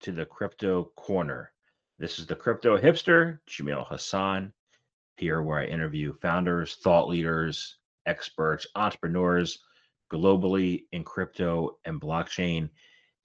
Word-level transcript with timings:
to 0.00 0.12
the 0.12 0.24
Crypto 0.24 0.90
Corner. 0.96 1.52
This 1.98 2.18
is 2.18 2.26
the 2.26 2.34
crypto 2.34 2.78
hipster, 2.78 3.38
Jamil 3.46 3.86
Hasan, 3.86 4.52
here 5.16 5.42
where 5.42 5.58
I 5.58 5.66
interview 5.66 6.14
founders, 6.14 6.76
thought 6.76 7.08
leaders, 7.08 7.76
experts, 8.06 8.66
entrepreneurs 8.74 9.58
globally 10.10 10.84
in 10.92 11.04
crypto 11.04 11.76
and 11.84 12.00
blockchain. 12.00 12.70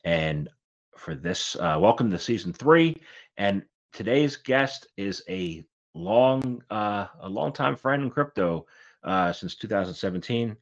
And 0.04 0.50
for 0.98 1.16
this, 1.16 1.56
uh, 1.56 1.78
welcome 1.80 2.12
to 2.12 2.20
season 2.20 2.52
three. 2.52 3.02
And 3.38 3.64
today's 3.94 4.36
guest 4.36 4.88
is 4.98 5.24
a 5.30 5.66
long, 5.94 6.62
uh, 6.70 7.08
a 7.22 7.30
long 7.30 7.54
time 7.54 7.78
friend 7.78 8.04
in 8.04 8.10
crypto 8.10 8.66
uh, 9.04 9.32
since 9.32 9.56
2017. 9.56 10.58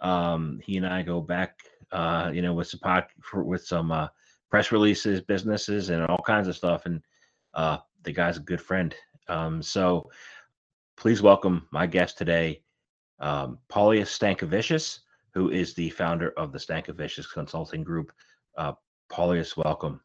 Um, 0.00 0.60
he 0.64 0.78
and 0.78 0.86
I 0.86 1.02
go 1.02 1.20
back, 1.20 1.58
uh, 1.92 2.30
you 2.32 2.40
know, 2.40 2.54
with 2.54 2.68
some 2.68 2.80
pod, 2.80 3.04
for, 3.20 3.44
with 3.44 3.66
some 3.66 3.92
uh, 3.92 4.08
press 4.50 4.72
releases, 4.72 5.20
businesses, 5.20 5.90
and 5.90 6.04
all 6.06 6.22
kinds 6.26 6.48
of 6.48 6.56
stuff. 6.56 6.86
And 6.86 7.02
uh, 7.54 7.78
the 8.02 8.12
guy's 8.12 8.36
a 8.36 8.40
good 8.40 8.60
friend. 8.60 8.94
Um, 9.28 9.62
so 9.62 10.10
please 10.96 11.22
welcome 11.22 11.68
my 11.70 11.86
guest 11.86 12.18
today, 12.18 12.62
um, 13.20 13.58
Paulius 13.68 14.16
Stankevicius, 14.16 15.00
who 15.34 15.50
is 15.50 15.74
the 15.74 15.90
founder 15.90 16.30
of 16.30 16.52
the 16.52 16.58
Stankevicius 16.58 17.30
Consulting 17.32 17.84
Group. 17.84 18.12
Uh, 18.56 18.72
Paulius, 19.10 19.56
welcome. 19.56 20.00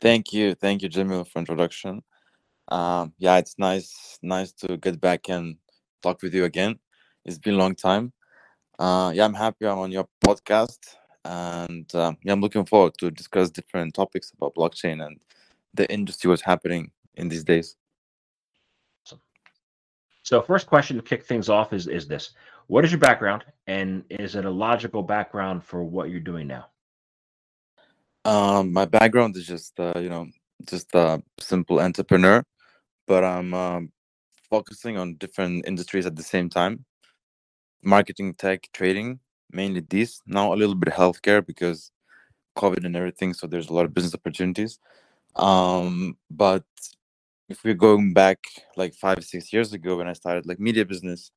Thank 0.00 0.32
you, 0.32 0.54
thank 0.54 0.82
you, 0.82 0.88
Jimmy, 0.88 1.24
for 1.24 1.38
introduction. 1.38 2.02
Um, 2.68 3.14
yeah, 3.18 3.38
it's 3.38 3.58
nice, 3.58 4.18
nice 4.22 4.52
to 4.52 4.76
get 4.76 5.00
back 5.00 5.28
and 5.28 5.56
talk 6.02 6.22
with 6.22 6.34
you 6.34 6.44
again. 6.44 6.78
It's 7.24 7.38
been 7.38 7.54
a 7.54 7.58
long 7.58 7.74
time. 7.74 8.12
Uh, 8.78 9.10
yeah, 9.14 9.24
I'm 9.24 9.34
happy 9.34 9.66
I'm 9.66 9.78
on 9.78 9.90
your 9.90 10.08
podcast 10.24 10.78
and 11.28 11.94
um, 11.94 12.16
yeah, 12.22 12.32
I'm 12.32 12.40
looking 12.40 12.64
forward 12.64 12.94
to 12.98 13.10
discuss 13.10 13.50
different 13.50 13.94
topics 13.94 14.32
about 14.34 14.54
blockchain 14.54 15.04
and 15.04 15.20
the 15.74 15.90
industry 15.92 16.30
what's 16.30 16.42
happening 16.42 16.90
in 17.16 17.28
these 17.28 17.44
days. 17.44 17.76
So, 20.22 20.42
first 20.42 20.66
question 20.66 20.96
to 20.96 21.02
kick 21.02 21.24
things 21.24 21.48
off 21.48 21.72
is 21.72 21.86
is 21.86 22.08
this: 22.08 22.30
What 22.66 22.84
is 22.84 22.90
your 22.90 22.98
background, 22.98 23.44
and 23.66 24.04
is 24.08 24.36
it 24.36 24.46
a 24.46 24.50
logical 24.50 25.02
background 25.02 25.62
for 25.64 25.84
what 25.84 26.08
you're 26.08 26.20
doing 26.20 26.46
now? 26.46 26.66
Um, 28.24 28.72
my 28.72 28.86
background 28.86 29.36
is 29.36 29.46
just 29.46 29.78
uh, 29.78 29.98
you 29.98 30.08
know 30.08 30.28
just 30.68 30.94
a 30.94 31.22
simple 31.38 31.80
entrepreneur, 31.80 32.42
but 33.06 33.22
I'm 33.22 33.52
um, 33.52 33.92
focusing 34.48 34.96
on 34.96 35.16
different 35.16 35.66
industries 35.66 36.06
at 36.06 36.16
the 36.16 36.22
same 36.22 36.48
time: 36.48 36.86
marketing, 37.82 38.34
tech, 38.34 38.68
trading, 38.72 39.20
mainly 39.52 39.80
this 39.88 40.20
now 40.26 40.52
a 40.52 40.56
little 40.56 40.74
bit 40.74 40.92
healthcare 40.94 41.44
because 41.44 41.90
covid 42.56 42.84
and 42.84 42.96
everything 42.96 43.34
so 43.34 43.46
there's 43.46 43.68
a 43.70 43.74
lot 43.74 43.84
of 43.84 43.94
business 43.94 44.14
opportunities. 44.14 44.78
Um 45.36 46.16
but 46.30 46.64
if 47.48 47.64
we're 47.64 47.74
going 47.74 48.12
back 48.12 48.38
like 48.76 48.94
five 48.94 49.24
six 49.24 49.52
years 49.52 49.72
ago 49.72 49.96
when 49.98 50.08
i 50.08 50.12
started 50.14 50.46
like 50.46 50.60
media 50.60 50.84
business 50.84 51.32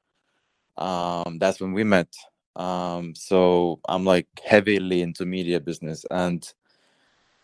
um 0.77 1.38
that's 1.39 1.61
when 1.61 1.73
we 1.73 1.83
met. 1.83 2.14
Um 2.55 3.16
so 3.16 3.80
i'm 3.89 4.05
like 4.05 4.27
heavily 4.45 5.02
into 5.02 5.26
media 5.26 5.60
business 5.60 6.05
and 6.11 6.52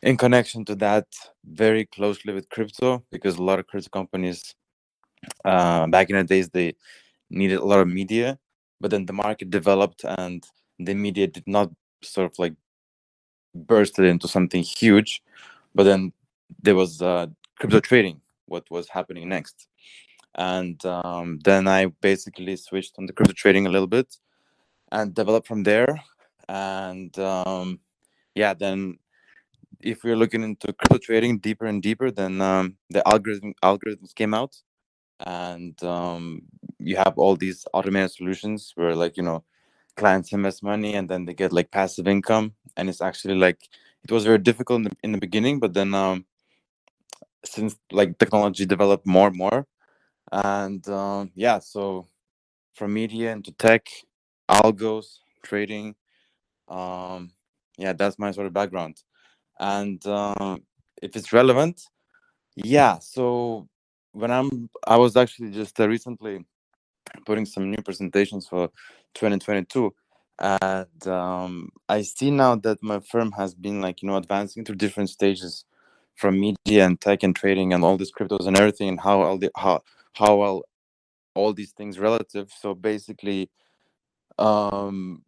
in 0.01 0.17
connection 0.17 0.65
to 0.65 0.75
that 0.75 1.07
very 1.45 1.85
closely 1.85 2.33
with 2.33 2.49
crypto 2.49 3.03
because 3.11 3.37
a 3.37 3.43
lot 3.43 3.59
of 3.59 3.67
crypto 3.67 3.89
companies 3.89 4.55
uh, 5.45 5.87
back 5.87 6.09
in 6.09 6.15
the 6.15 6.23
days 6.23 6.49
they 6.49 6.75
needed 7.29 7.57
a 7.59 7.65
lot 7.65 7.79
of 7.79 7.87
media 7.87 8.39
but 8.79 8.91
then 8.91 9.05
the 9.05 9.13
market 9.13 9.49
developed 9.49 10.03
and 10.03 10.45
the 10.79 10.93
media 10.93 11.27
did 11.27 11.47
not 11.47 11.71
sort 12.01 12.31
of 12.31 12.37
like 12.39 12.53
burst 13.55 13.97
into 13.99 14.27
something 14.27 14.61
huge 14.61 15.23
but 15.73 15.83
then 15.83 16.11
there 16.61 16.75
was 16.75 17.01
uh, 17.01 17.27
crypto 17.59 17.79
trading 17.79 18.21
what 18.45 18.69
was 18.71 18.89
happening 18.89 19.29
next. 19.29 19.67
And 20.35 20.83
um, 20.85 21.39
then 21.43 21.67
i 21.67 21.87
basically 22.01 22.55
switched 22.55 22.95
on 22.97 23.05
the 23.05 23.13
crypto 23.13 23.33
trading 23.33 23.65
a 23.67 23.69
little 23.69 23.87
bit 23.87 24.15
and 24.91 25.13
developed 25.13 25.47
from 25.47 25.63
there. 25.63 25.87
And 26.47 27.17
um, 27.19 27.79
yeah 28.35 28.53
then 28.53 28.97
if 29.81 30.03
we're 30.03 30.15
looking 30.15 30.43
into 30.43 30.73
crypto 30.73 30.97
trading 30.97 31.39
deeper 31.39 31.65
and 31.65 31.81
deeper 31.81 32.09
then 32.11 32.41
um, 32.41 32.77
the 32.89 33.07
algorithm 33.07 33.53
algorithms 33.63 34.15
came 34.15 34.33
out 34.33 34.55
and 35.19 35.81
um, 35.83 36.41
you 36.87 36.95
have 36.95 37.13
all 37.17 37.35
these 37.35 37.65
automated 37.73 38.11
solutions 38.11 38.71
where 38.75 38.95
like 38.95 39.17
you 39.17 39.23
know 39.23 39.43
clients 39.95 40.31
invest 40.31 40.63
money 40.63 40.93
and 40.93 41.09
then 41.09 41.25
they 41.25 41.33
get 41.33 41.51
like 41.51 41.71
passive 41.71 42.07
income 42.07 42.53
and 42.77 42.87
it's 42.89 43.01
actually 43.01 43.35
like 43.35 43.59
it 44.03 44.11
was 44.11 44.23
very 44.25 44.37
difficult 44.37 44.77
in 44.77 44.83
the, 44.83 44.91
in 45.03 45.11
the 45.11 45.17
beginning 45.17 45.59
but 45.59 45.73
then 45.73 45.93
um 45.93 46.25
since 47.43 47.75
like 47.91 48.17
technology 48.17 48.65
developed 48.65 49.05
more 49.05 49.27
and 49.27 49.37
more 49.37 49.65
and 50.31 50.87
um 50.89 51.31
yeah 51.35 51.59
so 51.59 52.07
from 52.73 52.93
media 52.93 53.31
into 53.31 53.51
tech 53.53 53.87
algos 54.49 55.19
trading 55.43 55.95
um 56.69 57.31
yeah 57.77 57.93
that's 57.93 58.19
my 58.19 58.31
sort 58.31 58.47
of 58.47 58.53
background. 58.53 59.01
And 59.59 60.05
um 60.07 60.63
if 61.01 61.15
it's 61.15 61.33
relevant 61.33 61.81
yeah 62.55 62.97
so 62.99 63.67
when 64.13 64.31
i'm 64.31 64.69
i 64.87 64.97
was 64.97 65.15
actually 65.15 65.51
just 65.51 65.79
uh, 65.79 65.87
recently 65.87 66.43
putting 67.25 67.45
some 67.45 67.69
new 67.71 67.81
presentations 67.83 68.47
for 68.47 68.67
2022 69.13 69.93
and 70.39 71.07
um, 71.07 71.69
i 71.89 72.01
see 72.01 72.29
now 72.29 72.55
that 72.55 72.81
my 72.83 72.99
firm 72.99 73.31
has 73.31 73.55
been 73.55 73.81
like 73.81 74.01
you 74.01 74.07
know 74.07 74.17
advancing 74.17 74.63
through 74.63 74.75
different 74.75 75.09
stages 75.09 75.65
from 76.15 76.39
media 76.39 76.85
and 76.85 76.99
tech 76.99 77.23
and 77.23 77.35
trading 77.35 77.73
and 77.73 77.83
all 77.83 77.97
these 77.97 78.11
cryptos 78.11 78.47
and 78.47 78.57
everything 78.57 78.89
and 78.89 78.99
how 78.99 79.21
all 79.21 79.37
the 79.37 79.51
how 79.55 79.81
how 80.13 80.35
well 80.35 80.63
all 81.35 81.53
these 81.53 81.71
things 81.71 81.99
relative. 81.99 82.51
So 82.59 82.73
basically 82.73 83.49
um 84.39 85.23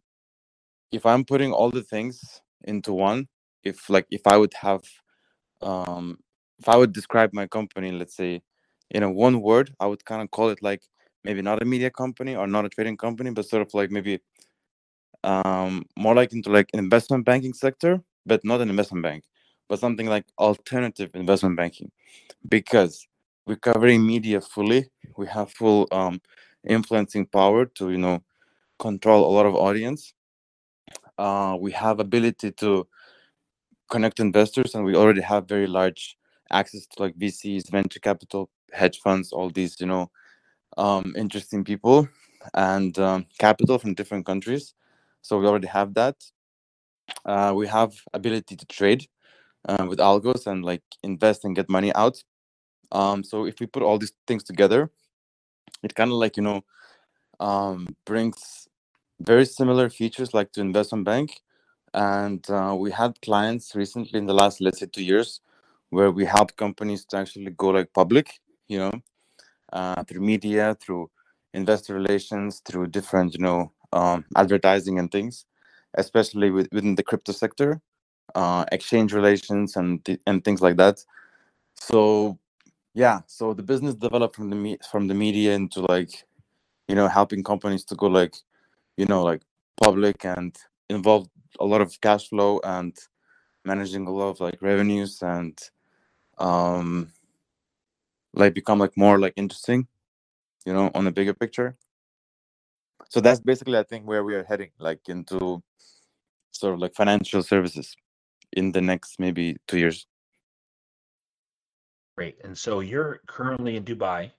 if 0.92 1.04
i'm 1.04 1.24
putting 1.24 1.52
all 1.52 1.70
the 1.70 1.82
things 1.82 2.42
into 2.64 2.92
one 2.92 3.26
if 3.64 3.90
like 3.90 4.06
if 4.10 4.26
i 4.26 4.36
would 4.36 4.54
have 4.54 4.82
um 5.62 6.18
if 6.58 6.68
i 6.68 6.76
would 6.76 6.92
describe 6.92 7.30
my 7.32 7.46
company 7.46 7.90
let's 7.90 8.14
say 8.14 8.40
in 8.90 9.02
a 9.02 9.10
one 9.10 9.40
word 9.40 9.74
i 9.80 9.86
would 9.86 10.04
kind 10.04 10.22
of 10.22 10.30
call 10.30 10.48
it 10.48 10.62
like 10.62 10.82
maybe 11.24 11.42
not 11.42 11.62
a 11.62 11.64
media 11.64 11.90
company 11.90 12.34
or 12.36 12.46
not 12.46 12.64
a 12.64 12.68
trading 12.68 12.96
company, 12.96 13.30
but 13.30 13.46
sort 13.46 13.62
of 13.62 13.72
like 13.74 13.90
maybe 13.90 14.20
um, 15.24 15.84
more 15.96 16.14
like 16.14 16.32
into 16.32 16.50
like 16.50 16.68
investment 16.72 17.24
banking 17.24 17.52
sector, 17.52 18.02
but 18.26 18.44
not 18.44 18.60
an 18.60 18.70
investment 18.70 19.02
bank, 19.02 19.24
but 19.68 19.78
something 19.78 20.06
like 20.06 20.24
alternative 20.38 21.10
investment 21.14 21.56
banking, 21.56 21.90
because 22.48 23.06
we're 23.46 23.56
covering 23.56 24.06
media 24.06 24.40
fully. 24.40 24.90
We 25.16 25.26
have 25.26 25.52
full 25.52 25.88
um, 25.92 26.20
influencing 26.66 27.26
power 27.26 27.66
to 27.66 27.90
you 27.90 27.98
know 27.98 28.22
control 28.78 29.26
a 29.26 29.32
lot 29.32 29.46
of 29.46 29.54
audience. 29.54 30.14
Uh, 31.18 31.56
we 31.60 31.72
have 31.72 32.00
ability 32.00 32.52
to 32.52 32.86
connect 33.90 34.20
investors, 34.20 34.74
and 34.74 34.84
we 34.84 34.94
already 34.94 35.20
have 35.20 35.46
very 35.48 35.66
large 35.66 36.16
access 36.50 36.86
to 36.86 37.02
like 37.02 37.16
VCs, 37.18 37.70
venture 37.70 38.00
capital, 38.00 38.48
hedge 38.72 38.98
funds, 39.00 39.32
all 39.32 39.50
these 39.50 39.78
you 39.80 39.86
know 39.86 40.10
um, 40.76 41.14
interesting 41.16 41.64
people 41.64 42.08
and 42.54 42.98
um, 42.98 43.26
capital 43.38 43.78
from 43.78 43.94
different 43.94 44.26
countries. 44.26 44.74
So 45.22 45.38
we 45.38 45.46
already 45.46 45.68
have 45.68 45.94
that. 45.94 46.16
Uh, 47.24 47.52
we 47.54 47.66
have 47.66 47.92
ability 48.14 48.56
to 48.56 48.66
trade 48.66 49.06
uh, 49.68 49.86
with 49.88 49.98
algos 49.98 50.46
and 50.46 50.64
like 50.64 50.82
invest 51.02 51.44
and 51.44 51.54
get 51.54 51.68
money 51.68 51.92
out. 51.94 52.22
Um, 52.92 53.22
so 53.22 53.46
if 53.46 53.60
we 53.60 53.66
put 53.66 53.82
all 53.82 53.98
these 53.98 54.12
things 54.26 54.42
together, 54.42 54.90
it 55.82 55.94
kind 55.94 56.10
of 56.10 56.16
like 56.16 56.36
you 56.36 56.42
know 56.42 56.64
um, 57.40 57.88
brings 58.04 58.68
very 59.20 59.44
similar 59.44 59.90
features 59.90 60.34
like 60.34 60.52
to 60.52 60.60
investment 60.60 61.04
bank. 61.04 61.40
And 61.92 62.48
uh, 62.48 62.76
we 62.78 62.92
had 62.92 63.20
clients 63.20 63.74
recently 63.74 64.18
in 64.18 64.26
the 64.26 64.34
last 64.34 64.60
let's 64.60 64.78
say 64.80 64.86
two 64.86 65.02
years 65.02 65.40
where 65.90 66.10
we 66.10 66.24
help 66.24 66.56
companies 66.56 67.04
to 67.06 67.16
actually 67.16 67.50
go 67.50 67.68
like 67.70 67.92
public, 67.92 68.38
you 68.68 68.78
know, 68.78 68.92
uh, 69.72 70.04
through 70.04 70.22
media, 70.22 70.76
through 70.80 71.10
investor 71.54 71.94
relations, 71.94 72.60
through 72.64 72.88
different, 72.88 73.34
you 73.34 73.40
know, 73.40 73.72
um, 73.92 74.24
advertising 74.36 74.98
and 74.98 75.10
things, 75.12 75.46
especially 75.94 76.50
with, 76.50 76.68
within 76.72 76.96
the 76.96 77.02
crypto 77.04 77.32
sector. 77.32 77.78
uh, 78.36 78.64
exchange 78.72 79.12
relations 79.14 79.76
and 79.76 80.06
and 80.26 80.44
things 80.44 80.62
like 80.62 80.76
that. 80.78 81.04
So 81.74 82.38
yeah, 82.94 83.20
so 83.26 83.54
the 83.54 83.62
business 83.62 83.94
developed 83.96 84.36
from 84.36 84.50
the 84.50 84.56
me- 84.56 84.78
from 84.90 85.08
the 85.08 85.14
media 85.14 85.54
into 85.54 85.82
like 85.82 86.24
you 86.88 86.94
know 86.96 87.08
helping 87.08 87.44
companies 87.44 87.84
to 87.86 87.96
go 87.96 88.06
like 88.08 88.36
you 88.96 89.06
know 89.06 89.22
like 89.24 89.42
public 89.82 90.24
and 90.24 90.56
involve 90.90 91.28
a 91.60 91.64
lot 91.66 91.80
of 91.82 92.00
cash 92.00 92.28
flow 92.28 92.60
and 92.64 92.96
managing 93.64 94.06
a 94.06 94.10
lot 94.12 94.30
of 94.30 94.40
like 94.40 94.60
revenues 94.62 95.22
and 95.22 95.58
um 96.38 97.12
like 98.34 98.54
become 98.54 98.78
like 98.78 98.96
more 98.96 99.18
like 99.18 99.32
interesting 99.36 99.86
you 100.66 100.72
know 100.72 100.90
on 100.94 101.06
a 101.06 101.12
bigger 101.12 101.34
picture 101.34 101.76
so 103.08 103.20
that's 103.20 103.40
basically 103.40 103.78
i 103.78 103.82
think 103.82 104.06
where 104.06 104.24
we 104.24 104.34
are 104.34 104.44
heading 104.44 104.70
like 104.78 105.00
into 105.08 105.62
sort 106.52 106.74
of 106.74 106.80
like 106.80 106.94
financial 106.94 107.42
services 107.42 107.96
in 108.52 108.72
the 108.72 108.80
next 108.80 109.18
maybe 109.18 109.56
two 109.66 109.78
years 109.78 110.06
Great. 112.20 112.36
And 112.44 112.58
so 112.58 112.80
you're 112.80 113.22
currently 113.28 113.76
in 113.76 113.82
Dubai, 113.82 114.30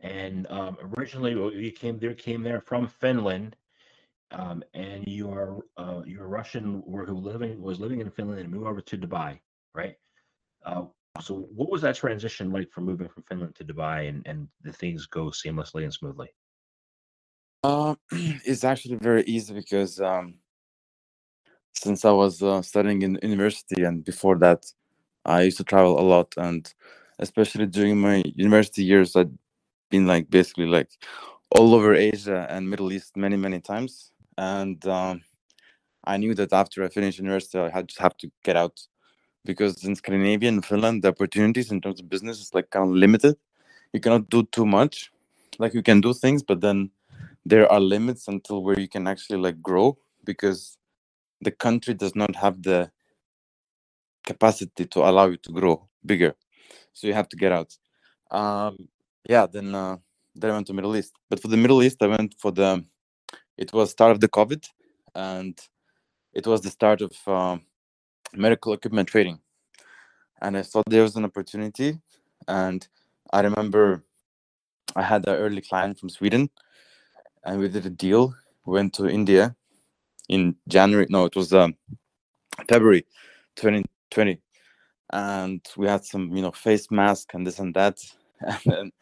and 0.00 0.46
um, 0.50 0.76
originally 0.98 1.32
you 1.32 1.72
came 1.72 1.98
there 1.98 2.12
came 2.12 2.42
there 2.42 2.60
from 2.60 2.88
Finland, 2.88 3.56
um, 4.32 4.62
and 4.74 5.06
you 5.06 5.30
are 5.30 5.56
uh, 5.78 6.02
you're 6.04 6.26
a 6.26 6.28
Russian 6.28 6.82
who 6.86 7.14
living 7.14 7.58
was 7.62 7.80
living 7.80 8.02
in 8.02 8.10
Finland 8.10 8.40
and 8.40 8.50
moved 8.50 8.66
over 8.66 8.82
to 8.82 8.98
Dubai, 8.98 9.38
right? 9.74 9.96
Uh, 10.62 10.84
so 11.20 11.48
what 11.54 11.70
was 11.70 11.82
that 11.82 11.96
transition 11.96 12.52
like 12.52 12.70
from 12.70 12.84
moving 12.84 13.08
from 13.08 13.24
Finland 13.28 13.54
to 13.56 13.64
Dubai, 13.64 14.08
and 14.08 14.26
and 14.26 14.48
the 14.62 14.72
things 14.72 15.06
go 15.06 15.26
seamlessly 15.26 15.82
and 15.82 15.92
smoothly? 15.92 16.28
uh, 17.64 17.94
it's 18.12 18.64
actually 18.64 18.96
very 18.96 19.22
easy 19.24 19.54
because 19.54 20.00
um 20.00 20.34
since 21.74 22.04
i 22.04 22.10
was 22.10 22.42
uh, 22.42 22.62
studying 22.62 23.02
in 23.02 23.18
university 23.22 23.84
and 23.84 24.04
before 24.04 24.36
that 24.36 24.66
i 25.24 25.42
used 25.42 25.56
to 25.56 25.64
travel 25.64 25.98
a 25.98 26.02
lot 26.02 26.32
and 26.36 26.74
especially 27.18 27.66
during 27.66 28.00
my 28.00 28.22
university 28.34 28.82
years 28.82 29.16
i'd 29.16 29.36
been 29.90 30.06
like 30.06 30.28
basically 30.30 30.66
like 30.66 30.90
all 31.50 31.74
over 31.74 31.94
asia 31.94 32.46
and 32.50 32.68
middle 32.68 32.92
east 32.92 33.16
many 33.16 33.36
many 33.36 33.60
times 33.60 34.12
and 34.38 34.86
um, 34.86 35.20
i 36.04 36.16
knew 36.16 36.34
that 36.34 36.52
after 36.52 36.84
i 36.84 36.88
finished 36.88 37.18
university 37.18 37.58
i 37.58 37.68
had 37.68 37.88
just 37.88 38.00
have 38.00 38.16
to 38.16 38.30
get 38.44 38.56
out 38.56 38.80
because 39.44 39.84
in 39.84 39.94
scandinavia 39.96 40.48
and 40.48 40.64
finland 40.64 41.02
the 41.02 41.08
opportunities 41.08 41.70
in 41.70 41.80
terms 41.80 42.00
of 42.00 42.08
business 42.08 42.40
is 42.40 42.54
like 42.54 42.70
kind 42.70 42.88
of 42.88 42.94
limited. 42.94 43.36
You 43.92 44.00
cannot 44.00 44.30
do 44.30 44.44
too 44.44 44.66
much. 44.66 45.10
Like 45.58 45.74
you 45.74 45.82
can 45.82 46.00
do 46.00 46.14
things 46.14 46.42
but 46.42 46.60
then 46.60 46.90
there 47.46 47.70
are 47.70 47.80
limits 47.80 48.28
until 48.28 48.62
where 48.62 48.78
you 48.78 48.88
can 48.88 49.06
actually 49.08 49.38
like 49.40 49.62
grow 49.62 49.98
because 50.24 50.78
the 51.40 51.50
country 51.50 51.94
does 51.94 52.14
not 52.16 52.36
have 52.36 52.62
the 52.62 52.90
capacity 54.24 54.86
to 54.86 55.00
allow 55.08 55.26
you 55.28 55.38
to 55.38 55.52
grow 55.52 55.88
bigger. 56.06 56.34
So 56.92 57.06
you 57.06 57.14
have 57.14 57.28
to 57.30 57.36
get 57.36 57.52
out. 57.52 57.76
Um 58.30 58.88
yeah 59.28 59.46
then 59.46 59.74
uh 59.74 59.96
then 60.36 60.50
i 60.50 60.54
went 60.54 60.66
to 60.68 60.74
middle 60.74 60.96
east. 60.96 61.14
But 61.30 61.40
for 61.42 61.48
the 61.48 61.56
middle 61.56 61.82
east 61.82 61.98
i 62.02 62.06
went 62.06 62.34
for 62.38 62.52
the 62.52 62.84
it 63.58 63.72
was 63.72 63.90
start 63.90 64.12
of 64.12 64.20
the 64.20 64.28
covid 64.28 64.64
and 65.14 65.58
it 66.32 66.46
was 66.46 66.60
the 66.62 66.70
start 66.70 67.00
of 67.02 67.12
um, 67.26 67.62
medical 68.34 68.72
equipment 68.72 69.08
trading. 69.08 69.38
And 70.42 70.56
i 70.56 70.62
thought 70.62 70.84
there 70.88 71.02
was 71.02 71.16
an 71.16 71.24
opportunity. 71.24 71.98
And 72.48 72.86
i 73.32 73.40
remember 73.40 74.02
i 74.96 75.02
had 75.02 75.26
an 75.28 75.34
early 75.34 75.60
client 75.60 75.98
from 75.98 76.08
sweden 76.08 76.50
and 77.44 77.60
we 77.60 77.68
did 77.68 77.86
a 77.86 77.90
deal. 77.90 78.34
Went 78.66 78.92
to 78.94 79.08
india 79.08 79.56
in 80.28 80.54
january 80.68 81.06
no 81.08 81.24
it 81.24 81.34
was 81.34 81.52
um 81.52 81.74
february 82.68 83.04
2020 83.56 84.38
and 85.12 85.60
we 85.76 85.88
had 85.88 86.04
some 86.04 86.34
you 86.36 86.42
know 86.42 86.52
face 86.52 86.90
mask 86.90 87.34
and 87.34 87.46
this 87.46 87.58
and 87.58 87.74
that. 87.74 87.98
And 88.40 88.60
then 88.64 88.92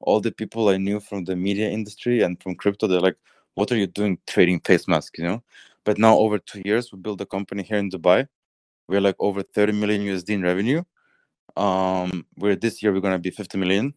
all 0.00 0.20
the 0.20 0.32
people 0.32 0.68
i 0.68 0.76
knew 0.76 1.00
from 1.00 1.24
the 1.24 1.36
media 1.36 1.68
industry 1.68 2.22
and 2.22 2.40
from 2.42 2.54
crypto 2.54 2.86
they're 2.86 3.00
like 3.00 3.18
what 3.56 3.72
are 3.72 3.76
you 3.76 3.86
doing 3.86 4.18
trading 4.26 4.60
face 4.60 4.86
mask? 4.86 5.18
You 5.18 5.24
know? 5.24 5.42
But 5.84 5.98
now 5.98 6.16
over 6.16 6.38
two 6.38 6.62
years 6.64 6.92
we 6.92 6.98
built 6.98 7.20
a 7.20 7.26
company 7.26 7.62
here 7.62 7.78
in 7.78 7.90
dubai 7.90 8.28
we're 8.88 9.00
like 9.00 9.16
over 9.18 9.42
30 9.42 9.72
million 9.72 10.02
usd 10.02 10.28
in 10.30 10.42
revenue. 10.42 10.82
Um 11.56 12.26
where 12.36 12.56
this 12.56 12.82
year 12.82 12.92
we're 12.92 13.00
to 13.00 13.18
be 13.18 13.30
50 13.30 13.58
million. 13.58 13.94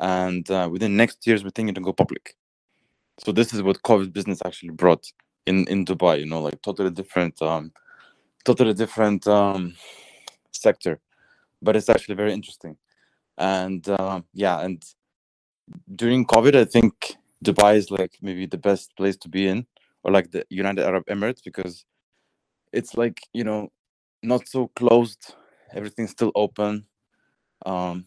And 0.00 0.50
uh, 0.50 0.68
within 0.70 0.96
next 0.96 1.26
years 1.26 1.44
we're 1.44 1.50
thinking 1.50 1.74
to 1.74 1.80
go 1.80 1.92
public. 1.92 2.36
So 3.18 3.32
this 3.32 3.54
is 3.54 3.62
what 3.62 3.82
covid 3.82 4.12
business 4.12 4.40
actually 4.44 4.70
brought 4.70 5.04
in 5.46 5.66
in 5.68 5.84
dubai 5.84 6.20
you 6.20 6.26
know 6.26 6.42
like 6.42 6.60
totally 6.62 6.90
different 6.90 7.40
um 7.42 7.72
totally 8.44 8.74
different 8.74 9.26
um 9.26 9.74
sector. 10.52 11.00
But 11.62 11.76
it's 11.76 11.88
actually 11.88 12.16
very 12.16 12.32
interesting. 12.32 12.76
And 13.38 13.88
um 13.88 14.24
yeah 14.32 14.60
and 14.60 14.82
during 15.94 16.26
covid 16.26 16.54
i 16.54 16.64
think 16.64 17.16
dubai 17.44 17.76
is 17.76 17.90
like 17.90 18.18
maybe 18.20 18.46
the 18.46 18.58
best 18.58 18.94
place 18.96 19.16
to 19.16 19.28
be 19.28 19.46
in 19.48 19.66
or 20.02 20.12
like 20.12 20.30
the 20.30 20.44
united 20.50 20.84
arab 20.84 21.04
emirates 21.06 21.42
because 21.42 21.84
it's 22.72 22.96
like 22.96 23.20
you 23.32 23.44
know 23.44 23.70
not 24.24 24.48
so 24.48 24.68
closed. 24.68 25.34
Everything's 25.72 26.10
still 26.10 26.32
open. 26.34 26.86
Um 27.66 28.06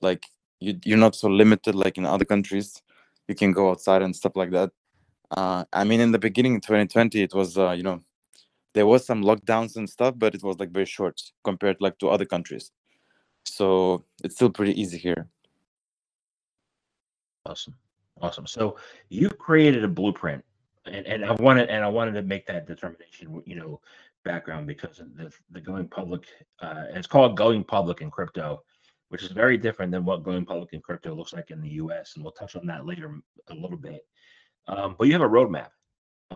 like 0.00 0.24
you, 0.60 0.78
you're 0.84 0.98
not 0.98 1.14
so 1.14 1.28
limited 1.28 1.74
like 1.74 1.98
in 1.98 2.06
other 2.06 2.24
countries. 2.24 2.82
You 3.28 3.34
can 3.34 3.52
go 3.52 3.70
outside 3.70 4.02
and 4.02 4.14
stuff 4.14 4.36
like 4.36 4.50
that. 4.50 4.70
Uh 5.30 5.64
i 5.72 5.84
mean 5.84 6.00
in 6.00 6.12
the 6.12 6.18
beginning 6.18 6.54
in 6.54 6.60
2020 6.60 7.22
it 7.22 7.34
was 7.34 7.56
uh 7.56 7.70
you 7.70 7.84
know 7.84 8.00
there 8.74 8.86
was 8.86 9.06
some 9.06 9.22
lockdowns 9.22 9.76
and 9.76 9.88
stuff 9.88 10.14
but 10.16 10.34
it 10.34 10.42
was 10.42 10.58
like 10.58 10.70
very 10.70 10.86
short 10.86 11.20
compared 11.44 11.76
like 11.80 11.98
to 11.98 12.08
other 12.08 12.24
countries. 12.24 12.72
So 13.44 14.04
it's 14.24 14.34
still 14.34 14.50
pretty 14.50 14.80
easy 14.80 14.98
here. 14.98 15.28
Awesome. 17.46 17.74
Awesome. 18.20 18.46
So 18.46 18.76
you 19.08 19.30
created 19.30 19.82
a 19.82 19.88
blueprint 19.88 20.44
and, 20.86 21.06
and 21.06 21.24
I 21.24 21.32
wanted 21.32 21.68
and 21.68 21.84
I 21.84 21.88
wanted 21.88 22.12
to 22.12 22.22
make 22.22 22.46
that 22.46 22.66
determination, 22.66 23.42
you 23.46 23.56
know, 23.56 23.80
background 24.24 24.66
because 24.66 24.98
the 25.16 25.32
the 25.50 25.60
going 25.60 25.88
public 25.88 26.24
uh 26.60 26.84
it's 26.94 27.06
called 27.06 27.36
going 27.36 27.64
public 27.64 28.00
in 28.00 28.10
crypto, 28.10 28.62
which 29.08 29.22
is 29.22 29.32
very 29.32 29.56
different 29.56 29.92
than 29.92 30.04
what 30.04 30.22
going 30.22 30.44
public 30.44 30.72
in 30.72 30.80
crypto 30.80 31.14
looks 31.14 31.32
like 31.32 31.50
in 31.50 31.60
the 31.60 31.70
US. 31.70 32.12
And 32.14 32.24
we'll 32.24 32.32
touch 32.32 32.56
on 32.56 32.66
that 32.66 32.86
later 32.86 33.20
a 33.48 33.54
little 33.54 33.78
bit. 33.78 34.02
Um, 34.68 34.94
but 34.98 35.06
you 35.06 35.12
have 35.12 35.22
a 35.22 35.28
roadmap. 35.28 35.68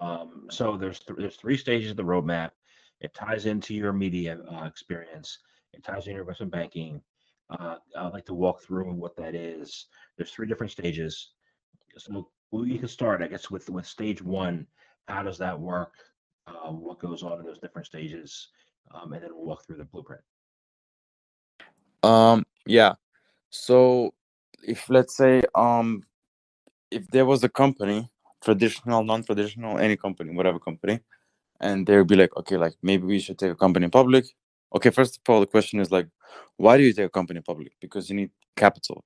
Um, 0.01 0.47
so 0.51 0.77
there's 0.77 1.01
th- 1.01 1.19
there's 1.19 1.37
three 1.37 1.57
stages 1.57 1.91
of 1.91 1.97
the 1.97 2.03
roadmap. 2.03 2.51
It 3.01 3.15
ties 3.15 3.47
into 3.47 3.75
your 3.75 3.93
media 3.93 4.39
uh, 4.53 4.65
experience. 4.65 5.39
It 5.73 5.85
ties 5.85 6.07
into 6.07 6.13
your 6.13 6.21
investment 6.23 6.53
banking. 6.53 7.03
Uh, 7.51 7.77
I'd 7.97 8.13
like 8.13 8.27
to 8.27 8.35
walk 8.35 8.63
through 8.63 8.93
what 8.95 9.17
that 9.17 9.35
is. 9.35 9.87
There's 10.17 10.31
three 10.31 10.47
different 10.47 10.73
stages. 10.73 11.33
So 11.97 12.29
we 12.51 12.79
can 12.79 12.89
start, 12.89 13.23
I 13.23 13.29
guess, 13.29 13.51
with 13.51 13.69
with 13.69 13.87
stage 13.87 14.23
one. 14.23 14.67
How 15.07 15.23
does 15.23 15.39
that 15.39 15.59
work? 15.59 15.93
Uh, 16.47 16.71
what 16.71 16.99
goes 16.99 17.23
on 17.23 17.41
in 17.41 17.47
those 17.47 17.59
different 17.59 17.87
stages? 17.87 18.49
Um, 18.95 19.13
and 19.13 19.23
then 19.23 19.31
we'll 19.35 19.47
walk 19.47 19.67
through 19.67 19.77
the 19.77 19.85
blueprint. 19.85 20.21
um 22.05 22.45
yeah. 22.67 22.95
So 23.51 24.13
if 24.63 24.89
let's 24.91 25.17
say 25.17 25.43
um 25.55 26.03
if 26.91 27.09
there 27.09 27.27
was 27.27 27.43
a 27.45 27.49
company 27.49 28.11
traditional 28.45 29.03
non-traditional 29.03 29.79
any 29.79 29.97
company 29.97 30.33
whatever 30.35 30.59
company 30.59 31.01
and 31.61 31.87
they 31.87 31.97
would 31.97 32.07
be 32.07 32.17
like 32.17 32.37
okay 32.37 32.57
like 32.59 32.75
maybe 32.83 33.05
we 33.07 33.19
should 33.19 33.39
take 33.39 33.53
a 33.53 33.57
company 33.57 33.89
public. 33.89 34.27
Okay 34.77 34.91
first 34.91 35.19
of 35.19 35.33
all 35.33 35.41
the 35.41 35.47
question 35.47 35.81
is 35.81 35.91
like 35.91 36.09
why 36.57 36.77
do 36.77 36.83
you 36.83 36.93
take 36.93 37.07
a 37.07 37.17
company 37.21 37.41
public? 37.41 37.73
Because 37.81 38.11
you 38.11 38.17
need 38.17 38.31
capital. 38.57 39.05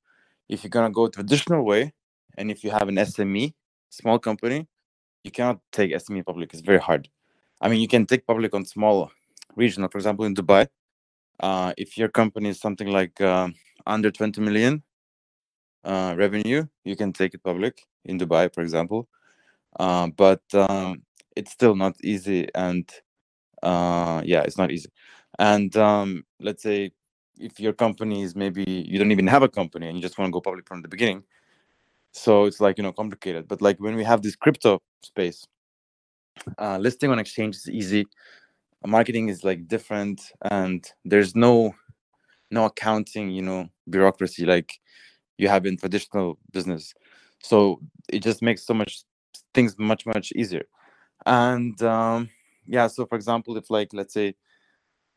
If 0.49 0.65
you're 0.65 0.71
gonna 0.71 0.91
go 0.91 1.09
traditional 1.09 1.65
way 1.65 1.93
and 2.37 2.51
if 2.51 2.65
you 2.65 2.71
have 2.71 2.89
an 2.89 2.97
sme 2.97 3.55
small 3.91 4.19
company 4.19 4.67
you 5.25 5.31
cannot 5.31 5.61
take 5.73 5.93
sme 5.93 6.25
public. 6.25 6.53
It's 6.53 6.63
very 6.63 6.81
hard 6.81 7.09
i 7.61 7.69
mean 7.69 7.81
you 7.81 7.89
can 7.89 8.07
take 8.07 8.27
public 8.27 8.55
on 8.55 8.65
small 8.65 9.11
regional 9.57 9.89
for 9.89 9.99
example 9.99 10.25
in 10.25 10.35
dubai 10.35 10.67
uh, 11.41 11.73
if 11.77 11.97
your 11.97 12.09
company 12.09 12.49
is 12.49 12.61
something 12.61 12.89
like 12.89 13.21
um 13.21 13.55
under 13.87 14.11
20 14.11 14.41
million 14.41 14.83
uh, 15.85 16.15
revenue 16.17 16.67
you 16.85 16.97
can 16.97 17.13
take 17.13 17.35
it 17.35 17.43
public 17.43 17.87
in 18.05 18.19
dubai 18.19 18.53
for 18.53 18.63
example. 18.63 19.09
Uh, 19.79 20.09
but 20.09 20.43
um, 20.55 21.03
it's 21.37 21.53
still 21.53 21.77
not 21.77 21.95
easy 22.03 22.49
and 22.55 22.91
uh, 23.63 24.23
yeah 24.25 24.43
it's 24.43 24.59
not 24.59 24.71
easy. 24.71 24.91
And 25.39 25.77
um, 25.77 26.25
let's 26.41 26.63
say 26.63 26.93
if 27.39 27.61
your 27.61 27.73
company 27.73 28.23
is 28.23 28.35
maybe 28.35 28.65
you 28.65 28.99
don't 28.99 29.13
even 29.13 29.29
have 29.29 29.43
a 29.43 29.49
company 29.49 29.87
and 29.87 29.97
you 29.97 30.03
just 30.03 30.19
want 30.19 30.29
to 30.29 30.33
go 30.33 30.41
public 30.41 30.67
from 30.67 30.83
the 30.83 30.89
beginning 30.89 31.23
so 32.13 32.47
it's 32.47 32.61
like 32.61 32.79
you 32.79 32.83
know 32.83 32.93
complicated. 32.93 33.47
But 33.49 33.63
like 33.63 33.79
when 33.79 33.95
we 33.95 34.05
have 34.05 34.23
this 34.23 34.37
crypto 34.37 34.81
space 35.03 35.47
uh, 36.59 36.79
listing 36.79 37.11
on 37.11 37.19
exchange 37.19 37.57
is 37.57 37.69
easy. 37.69 38.07
Marketing 38.87 39.29
is 39.29 39.45
like 39.45 39.67
different 39.67 40.21
and 40.51 40.87
there's 41.05 41.35
no 41.35 41.75
no 42.51 42.65
accounting 42.65 43.31
you 43.31 43.43
know 43.43 43.69
bureaucracy 43.91 44.47
like 44.47 44.79
you 45.37 45.49
have 45.49 45.67
in 45.67 45.77
traditional 45.77 46.39
business. 46.53 46.95
So 47.43 47.81
it 48.09 48.23
just 48.23 48.43
makes 48.43 48.65
so 48.65 48.75
much 48.75 49.03
things 49.55 49.77
much 49.79 50.07
much 50.07 50.33
easier. 50.37 50.65
And 51.27 51.81
um 51.83 52.31
yeah 52.69 52.87
so 52.87 53.07
for 53.07 53.17
example 53.17 53.57
if 53.57 53.71
like 53.71 53.89
let's 53.93 54.15
say 54.15 54.35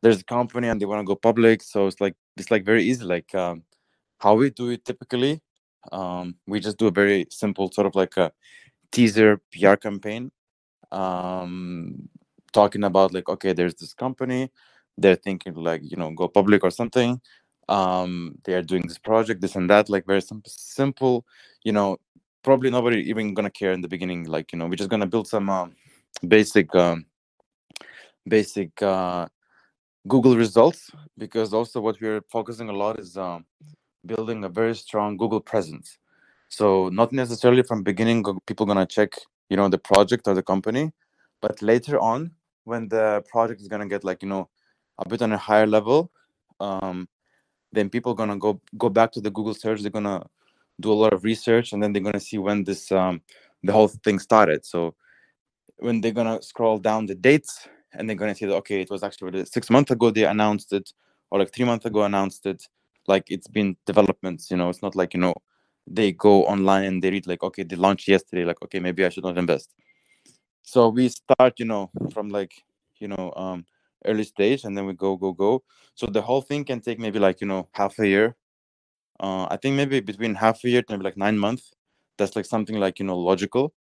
there's 0.01 0.22
a 0.22 0.24
company 0.24 0.68
and 0.68 0.82
they 0.82 0.86
want 0.86 1.00
to 1.00 1.04
go 1.04 1.16
public 1.16 1.62
so 1.62 1.86
it's 1.86 2.01
like 2.01 2.16
it's 2.38 2.50
like 2.50 2.66
very 2.66 2.84
easy 2.84 3.04
like 3.04 3.34
um, 3.36 3.62
how 4.20 4.34
we 4.34 4.50
do 4.50 4.70
it 4.70 4.84
typically 4.84 5.42
um, 5.92 6.36
we 6.48 6.60
just 6.60 6.78
do 6.78 6.88
a 6.88 6.92
very 6.92 7.28
simple 7.30 7.72
sort 7.72 7.86
of 7.88 7.96
like 7.96 8.18
a 8.18 8.32
teaser 8.92 9.40
pr 9.51 9.75
campaign 9.75 10.32
um, 10.91 12.10
talking 12.53 12.83
about 12.83 13.13
like 13.13 13.29
okay 13.29 13.53
there's 13.53 13.75
this 13.75 13.93
company 13.93 14.51
they're 14.98 15.15
thinking 15.15 15.53
like 15.53 15.81
you 15.83 15.98
know 15.98 16.12
go 16.12 16.27
public 16.27 16.63
or 16.63 16.71
something 16.71 17.19
um, 17.69 18.36
they 18.43 18.53
are 18.53 18.62
doing 18.62 18.83
this 18.88 18.98
project 18.98 19.41
this 19.41 19.55
and 19.55 19.69
that 19.69 19.89
like 19.89 20.05
very 20.05 20.21
simple 20.45 21.25
you 21.63 21.71
know 21.71 21.98
probably 22.43 22.69
nobody 22.69 22.98
even 23.10 23.33
gonna 23.33 23.50
care 23.50 23.71
in 23.71 23.81
the 23.81 23.88
beginning 23.88 24.25
like 24.25 24.51
you 24.51 24.60
know 24.60 24.67
we're 24.67 24.75
just 24.75 24.89
gonna 24.89 25.05
build 25.07 25.27
some 25.27 25.50
uh, 25.50 25.67
basic 26.27 26.74
um, 26.75 27.05
basic 28.27 28.81
uh, 28.81 29.27
google 30.07 30.36
results 30.36 30.91
because 31.17 31.53
also 31.53 31.79
what 31.79 32.00
we're 32.01 32.21
focusing 32.29 32.69
a 32.69 32.74
lot 32.74 33.00
is 33.00 33.17
um, 33.17 33.45
building 34.05 34.43
a 34.43 34.50
very 34.50 34.75
strong 34.75 35.17
google 35.17 35.41
presence. 35.41 35.98
So 36.50 36.89
not 36.89 37.12
necessarily 37.12 37.63
from 37.63 37.83
beginning 37.83 38.24
people 38.45 38.65
gonna 38.65 38.86
check 38.86 39.13
you 39.51 39.58
know 39.58 39.67
the 39.67 39.77
project 39.77 40.27
or 40.29 40.34
the 40.34 40.41
company. 40.53 40.91
But 41.41 41.62
later 41.62 42.00
on 42.00 42.31
when 42.63 42.88
the 42.88 43.24
project 43.29 43.60
is 43.62 43.67
gonna 43.67 43.88
get 43.93 44.03
like 44.05 44.24
you 44.24 44.29
know 44.29 44.50
a 44.98 45.08
bit 45.10 45.22
on 45.22 45.34
a 45.34 45.38
higher 45.38 45.67
level 45.67 46.12
um, 46.62 47.10
then 47.74 47.89
people 47.89 48.13
are 48.13 48.15
gonna 48.15 48.38
go 48.38 48.62
go 48.77 48.88
back 48.89 49.12
to 49.12 49.22
the 49.22 49.31
google 49.31 49.53
search. 49.53 49.81
They're 49.81 49.91
gonna 49.91 50.24
do 50.79 50.91
a 50.91 51.00
lot 51.03 51.13
of 51.13 51.25
research 51.25 51.74
and 51.74 51.84
then 51.84 51.91
they're 51.91 52.01
gonna 52.01 52.20
see 52.20 52.38
when 52.38 52.63
this 52.63 52.91
um, 52.91 53.22
the 53.63 53.74
whole 53.74 53.89
thing 53.89 54.20
started. 54.20 54.65
So 54.65 54.96
when 55.77 56.00
they're 56.00 56.12
gonna 56.20 56.41
scroll 56.41 56.77
down 56.77 57.08
the 57.08 57.15
dates 57.15 57.67
and 57.93 58.08
they're 58.08 58.15
gonna 58.15 58.36
see 58.36 58.46
that 58.46 58.55
okay 58.55 58.81
it 58.81 58.89
was 58.89 59.03
actually 59.03 59.43
six 59.46 59.70
months 59.70 59.91
ago 59.91 60.12
they 60.12 60.24
announced 60.24 60.72
it 60.72 60.93
or 61.29 61.39
like 61.39 61.53
three 61.53 61.65
months 61.65 61.86
ago 61.86 62.03
announced 62.03 62.46
it. 62.46 62.63
Like 63.08 63.25
it's 63.27 63.48
been 63.48 63.75
developments 63.86 64.50
you 64.50 64.58
know? 64.58 64.70
It's 64.70 64.81
not 64.81 64.96
like 64.96 65.13
you 65.13 65.20
know 65.20 65.34
they 65.88 66.12
go 66.12 66.46
online 66.46 66.86
and 66.86 67.04
they 67.04 67.10
read 67.12 67.28
like 67.28 67.44
okay 67.44 67.64
they 67.64 67.76
launched 67.76 68.08
yesterday 68.08 68.46
like 68.46 68.62
okay 68.62 68.80
maybe 68.80 69.06
i 69.06 69.10
should 69.10 69.24
not 69.24 69.38
invest. 69.38 69.74
So 70.64 70.90
we 70.90 71.10
start 71.10 71.60
you 71.60 71.66
know 71.66 71.90
from 72.14 72.30
like 72.30 72.54
you 73.00 73.08
know 73.08 73.34
um 73.36 73.66
early 74.06 74.24
stage 74.24 74.64
and 74.64 74.76
then 74.78 74.86
we 74.86 74.94
go 74.94 75.16
go 75.18 75.32
go. 75.34 75.64
So 75.96 76.08
the 76.08 76.22
whole 76.22 76.42
thing 76.42 76.64
can 76.66 76.82
take 76.82 77.00
maybe 77.00 77.20
like 77.20 77.42
you 77.42 77.48
know 77.48 77.68
half 77.74 78.00
a 78.00 78.08
year. 78.08 78.36
Uh, 79.20 79.46
i 79.52 79.58
think 79.58 79.76
maybe 79.76 80.00
between 80.00 80.34
half 80.34 80.64
a 80.64 80.70
year 80.70 80.82
to 80.82 80.94
maybe 80.94 81.04
like 81.04 81.18
nine 81.18 81.38
months. 81.38 81.74
That's 82.18 82.36
like 82.36 82.46
something 82.46 82.78
like 82.80 83.00
you 83.00 83.06
know 83.06 83.18
logical 83.18 83.74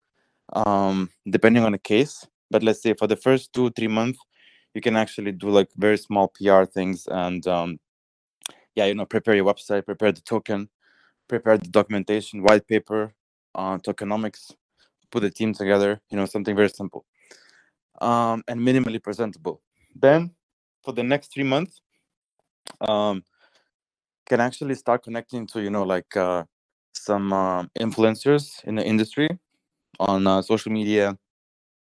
um 0.53 1.09
depending 1.29 1.63
on 1.63 1.71
the 1.71 1.77
case. 1.79 2.27
But 2.49 2.63
let's 2.63 2.81
say 2.81 2.93
for 2.93 3.07
the 3.07 3.15
first 3.15 3.53
two 3.53 3.69
three 3.71 3.87
months 3.87 4.19
you 4.73 4.81
can 4.81 4.95
actually 4.95 5.31
do 5.33 5.49
like 5.49 5.69
very 5.77 5.97
small 5.97 6.29
pr 6.29 6.63
things 6.65 7.07
and 7.07 7.45
um 7.47 7.79
yeah 8.75 8.85
you 8.85 8.95
know 8.95 9.05
prepare 9.05 9.35
your 9.35 9.45
website 9.45 9.85
prepare 9.85 10.11
the 10.11 10.21
token 10.21 10.69
prepare 11.31 11.57
the 11.57 11.69
documentation 11.79 12.43
white 12.47 12.65
paper 12.73 13.01
uh 13.55 13.77
tokenomics 13.87 14.43
put 15.11 15.21
the 15.27 15.31
team 15.39 15.51
together 15.61 15.91
you 16.09 16.17
know 16.17 16.27
something 16.35 16.55
very 16.61 16.69
simple 16.81 17.05
um 18.01 18.43
and 18.47 18.59
minimally 18.59 19.01
presentable. 19.01 19.61
Then 19.95 20.31
for 20.83 20.93
the 20.93 21.03
next 21.03 21.33
three 21.33 21.43
months 21.43 21.81
um, 22.81 23.23
can 24.27 24.39
actually 24.39 24.75
start 24.75 25.03
connecting 25.03 25.45
to 25.47 25.61
you 25.61 25.69
know 25.69 25.83
like 25.83 26.15
uh, 26.17 26.43
some 26.93 27.33
uh, 27.33 27.63
influencers 27.79 28.63
in 28.65 28.75
the 28.75 28.85
industry 28.85 29.29
on 29.99 30.27
uh, 30.27 30.41
social 30.41 30.71
media 30.71 31.17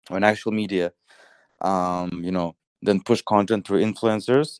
on 0.10 0.24
actual 0.24 0.52
media 0.52 0.92
um, 1.62 2.10
you 2.24 2.32
know 2.32 2.56
then 2.82 3.02
push 3.02 3.22
content 3.22 3.68
through 3.68 3.82
influencers. 3.84 4.60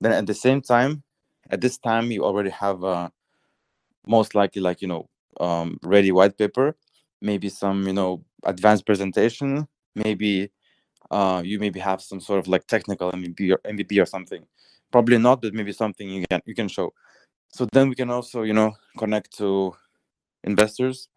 Then 0.00 0.12
at 0.12 0.26
the 0.26 0.34
same 0.34 0.62
time 0.62 1.02
at 1.50 1.60
this 1.60 1.78
time 1.78 2.10
you 2.10 2.24
already 2.24 2.50
have 2.50 2.84
uh, 2.84 3.08
most 4.08 4.34
likely 4.34 4.62
like 4.62 4.82
you 4.82 4.88
know 4.88 5.08
um, 5.40 5.78
ready 5.82 6.10
white 6.10 6.36
paper 6.36 6.74
maybe 7.20 7.48
some 7.48 7.86
you 7.86 7.92
know 7.92 8.24
advanced 8.44 8.86
presentation 8.86 9.68
maybe 9.94 10.50
uh, 11.10 11.42
you 11.44 11.58
maybe 11.58 11.80
have 11.80 12.00
some 12.02 12.20
sort 12.20 12.38
of 12.38 12.48
like 12.48 12.66
technical 12.66 13.10
MVP 13.12 13.52
or 13.52 13.58
MVP 13.64 14.00
or 14.00 14.06
something. 14.06 14.44
Probably 14.90 15.18
not, 15.18 15.42
but 15.42 15.54
maybe 15.54 15.72
something 15.72 16.08
you 16.08 16.24
can 16.28 16.40
you 16.44 16.54
can 16.54 16.68
show. 16.68 16.92
So 17.50 17.66
then 17.72 17.88
we 17.88 17.94
can 17.94 18.10
also 18.10 18.42
you 18.42 18.52
know 18.52 18.74
connect 18.96 19.36
to 19.38 19.74
investors. 20.44 21.08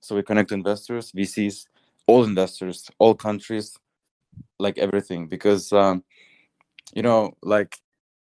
So 0.00 0.16
we 0.16 0.22
connect 0.22 0.48
to 0.48 0.54
investors, 0.54 1.12
VCs, 1.12 1.66
all 2.06 2.24
investors, 2.24 2.90
all 2.98 3.14
countries, 3.14 3.78
like 4.58 4.78
everything, 4.78 5.28
because 5.28 5.72
um, 5.72 6.04
you 6.94 7.02
know 7.02 7.32
like 7.42 7.78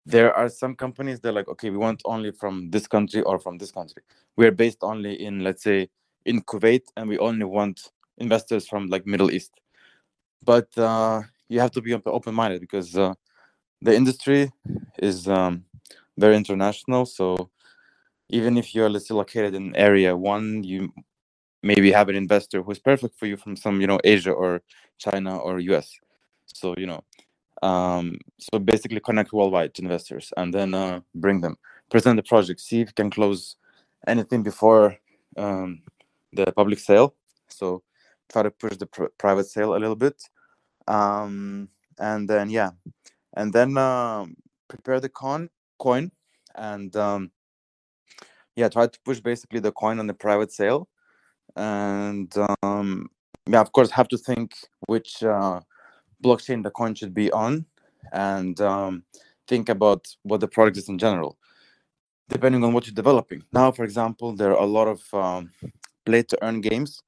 there 0.06 0.34
are 0.34 0.48
some 0.48 0.74
companies 0.74 1.20
they're 1.20 1.32
like 1.32 1.48
okay 1.48 1.70
we 1.70 1.76
want 1.76 2.02
only 2.04 2.30
from 2.30 2.70
this 2.70 2.86
country 2.86 3.22
or 3.22 3.38
from 3.38 3.58
this 3.58 3.70
country 3.70 4.02
we're 4.36 4.52
based 4.52 4.78
only 4.82 5.14
in 5.22 5.42
let's 5.42 5.62
say 5.62 5.88
in 6.26 6.40
kuwait 6.42 6.82
and 6.96 7.08
we 7.08 7.18
only 7.18 7.44
want 7.44 7.90
investors 8.18 8.66
from 8.68 8.86
like 8.88 9.06
middle 9.06 9.30
east 9.30 9.52
but 10.44 10.76
uh, 10.76 11.22
you 11.48 11.60
have 11.60 11.70
to 11.72 11.80
be 11.80 11.94
open 11.94 12.34
minded 12.34 12.60
because 12.60 12.96
uh, 12.96 13.14
the 13.80 13.94
industry 13.94 14.50
is 14.98 15.28
um, 15.28 15.64
very 16.18 16.36
international. 16.36 17.06
So 17.06 17.50
even 18.28 18.56
if 18.56 18.74
you're 18.74 18.90
let's 18.90 19.08
say 19.08 19.14
located 19.14 19.54
in 19.54 19.74
area 19.76 20.16
one, 20.16 20.62
you 20.64 20.92
maybe 21.62 21.92
have 21.92 22.08
an 22.08 22.16
investor 22.16 22.62
who's 22.62 22.78
perfect 22.78 23.18
for 23.18 23.26
you 23.26 23.36
from 23.36 23.56
some 23.56 23.80
you 23.80 23.86
know 23.86 23.98
Asia 24.04 24.32
or 24.32 24.62
China 24.98 25.38
or 25.38 25.60
US. 25.60 25.90
So 26.46 26.74
you 26.76 26.86
know, 26.86 27.04
um, 27.64 28.18
so 28.38 28.58
basically 28.58 29.00
connect 29.00 29.32
worldwide 29.32 29.72
to 29.74 29.82
investors 29.82 30.32
and 30.36 30.52
then 30.52 30.74
uh, 30.74 31.00
bring 31.14 31.40
them, 31.40 31.56
present 31.90 32.16
the 32.16 32.22
project, 32.22 32.60
see 32.60 32.82
if 32.82 32.88
you 32.88 32.94
can 32.94 33.10
close 33.10 33.56
anything 34.06 34.42
before 34.42 34.98
um, 35.38 35.80
the 36.34 36.52
public 36.52 36.78
sale. 36.78 37.14
So 37.48 37.82
try 38.30 38.42
to 38.42 38.50
push 38.50 38.76
the 38.76 38.86
pr- 38.86 39.14
private 39.16 39.46
sale 39.46 39.74
a 39.74 39.78
little 39.78 39.96
bit. 39.96 40.22
Um, 40.86 41.70
and 41.98 42.28
then 42.28 42.50
yeah. 42.50 42.72
And 43.34 43.50
then 43.50 43.78
um, 43.78 44.36
prepare 44.68 45.00
the 45.00 45.08
con 45.08 45.48
coin 45.78 46.12
and 46.54 46.94
um, 46.96 47.30
yeah 48.56 48.68
try 48.68 48.86
to 48.88 48.98
push 49.06 49.20
basically 49.20 49.60
the 49.60 49.72
coin 49.72 49.98
on 49.98 50.06
the 50.06 50.14
private 50.14 50.52
sale. 50.52 50.86
And 51.56 52.30
um, 52.62 53.08
yeah 53.46 53.62
of 53.62 53.72
course 53.72 53.90
have 53.90 54.08
to 54.08 54.18
think 54.18 54.52
which 54.86 55.22
uh, 55.22 55.60
blockchain 56.24 56.62
the 56.62 56.70
coin 56.70 56.94
should 56.94 57.14
be 57.14 57.30
on 57.32 57.64
and 58.12 58.60
um, 58.60 59.02
think 59.46 59.68
about 59.68 60.06
what 60.22 60.40
the 60.40 60.48
product 60.48 60.76
is 60.76 60.88
in 60.88 60.98
general 60.98 61.36
depending 62.28 62.64
on 62.64 62.72
what 62.72 62.86
you're 62.86 62.94
developing. 62.94 63.42
Now 63.52 63.70
for 63.70 63.84
example 63.84 64.34
there 64.34 64.52
are 64.52 64.62
a 64.62 64.72
lot 64.78 64.88
of 64.88 65.00
um, 65.14 65.50
play 66.06 66.22
to 66.22 66.38
earn 66.42 66.60
games 66.60 67.02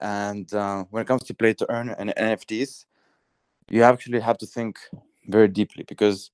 and 0.00 0.52
uh, 0.52 0.84
when 0.90 1.02
it 1.02 1.06
comes 1.06 1.24
to 1.24 1.34
play 1.34 1.52
to 1.54 1.66
earn 1.70 1.88
and 1.98 2.14
nfts 2.16 2.84
you 3.68 3.82
actually 3.82 4.20
have 4.20 4.38
to 4.38 4.46
think 4.46 4.78
very 5.26 5.48
deeply 5.48 5.84
because 5.88 6.30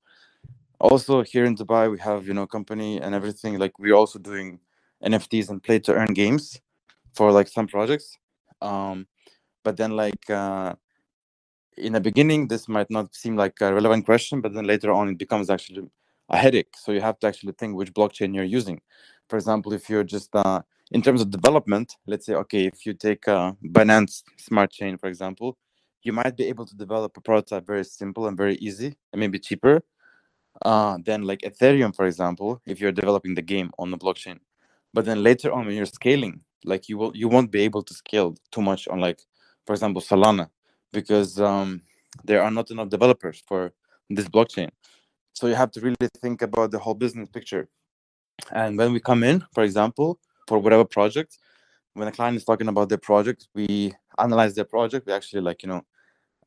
also 0.81 1.23
here 1.23 1.45
in 1.45 1.57
Dubai 1.57 1.91
we 1.91 1.99
have 1.99 2.27
you 2.27 2.35
know 2.35 2.47
company 2.47 3.01
and 3.01 3.15
everything 3.15 3.59
like 3.59 3.79
we're 3.79 3.95
also 3.95 4.19
doing 4.19 4.61
NFTs 5.05 5.51
and 5.51 5.63
play 5.63 5.79
to 5.81 5.95
earn 5.95 6.13
games 6.15 6.61
for 7.15 7.33
like 7.33 7.49
some 7.49 7.67
projects 7.67 8.17
um 8.63 9.07
but 9.65 9.77
then 9.77 9.93
like 9.97 10.31
uh 10.31 10.75
in 11.77 11.93
the 11.93 12.01
beginning 12.01 12.49
this 12.49 12.69
might 12.69 12.91
not 12.91 13.15
seem 13.15 13.37
like 13.37 13.61
a 13.61 13.73
relevant 13.73 14.05
question 14.05 14.41
but 14.41 14.55
then 14.55 14.67
later 14.67 14.93
on 14.93 15.09
it 15.09 15.19
becomes 15.19 15.51
actually 15.51 15.89
a 16.31 16.37
headache. 16.37 16.75
So 16.77 16.93
you 16.93 17.01
have 17.01 17.19
to 17.21 17.27
actually 17.27 17.53
think 17.53 17.77
which 17.77 17.93
blockchain 17.93 18.35
you're 18.35 18.45
using. 18.45 18.81
For 19.29 19.37
example 19.37 19.73
if 19.73 19.89
you're 19.91 20.05
just 20.05 20.35
uh 20.35 20.63
in 20.93 21.03
terms 21.03 21.21
of 21.21 21.31
development 21.31 21.97
let's 22.07 22.27
say 22.27 22.35
okay 22.35 22.67
if 22.67 22.87
you 22.87 22.95
take 22.95 23.27
uh 23.27 23.53
binance 23.65 24.23
smart 24.37 24.71
chain 24.71 24.99
for 24.99 25.09
example 25.09 25.57
you 26.03 26.13
might 26.13 26.37
be 26.37 26.45
able 26.45 26.67
to 26.67 26.77
develop 26.77 27.17
a 27.17 27.21
prototype 27.21 27.67
very 27.67 27.85
simple 27.85 28.27
and 28.27 28.37
very 28.37 28.57
easy 28.57 28.95
and 29.13 29.21
maybe 29.21 29.39
cheaper 29.39 29.83
uh, 30.65 30.99
than 31.05 31.23
like 31.23 31.41
ethereum 31.41 31.95
for 31.95 32.07
example 32.07 32.61
if 32.67 32.81
you're 32.81 32.93
developing 32.93 33.35
the 33.35 33.43
game 33.43 33.71
on 33.79 33.91
the 33.91 33.99
blockchain. 33.99 34.39
But 34.93 35.05
then 35.07 35.23
later 35.23 35.53
on 35.53 35.67
when 35.67 35.75
you're 35.75 35.87
scaling 35.87 36.43
like 36.65 36.89
you 36.89 36.99
will 36.99 37.17
you 37.17 37.29
won't 37.29 37.51
be 37.51 37.63
able 37.63 37.83
to 37.83 37.95
scale 37.95 38.37
too 38.51 38.63
much 38.63 38.87
on 38.89 39.01
like 39.01 39.21
for 39.67 39.73
example 39.73 40.01
solana 40.03 40.49
because 40.95 41.41
um, 41.41 41.83
there 42.25 42.43
are 42.43 42.51
not 42.51 42.71
enough 42.71 42.89
developers 42.89 43.43
for 43.47 43.73
this 44.09 44.29
blockchain. 44.29 44.71
So 45.35 45.49
you 45.49 45.55
have 45.55 45.73
to 45.73 45.81
really 45.81 46.09
think 46.23 46.43
about 46.43 46.71
the 46.71 46.79
whole 46.79 46.95
business 46.95 47.29
picture. 47.29 47.69
And 48.53 48.79
when 48.79 48.93
we 48.93 49.01
come 49.01 49.23
in 49.23 49.45
for 49.53 49.63
example 49.63 50.19
for 50.49 50.59
whatever 50.59 50.85
project 50.85 51.39
when 51.95 52.09
a 52.09 52.13
client 52.13 52.37
is 52.37 52.45
talking 52.45 52.69
about 52.69 52.89
their 52.89 52.99
project 52.99 53.49
we 53.55 53.93
analyze 54.19 54.55
their 54.55 54.65
project. 54.65 55.07
We 55.07 55.13
actually 55.13 55.43
like 55.43 55.63
you 55.63 55.69
know 55.69 55.83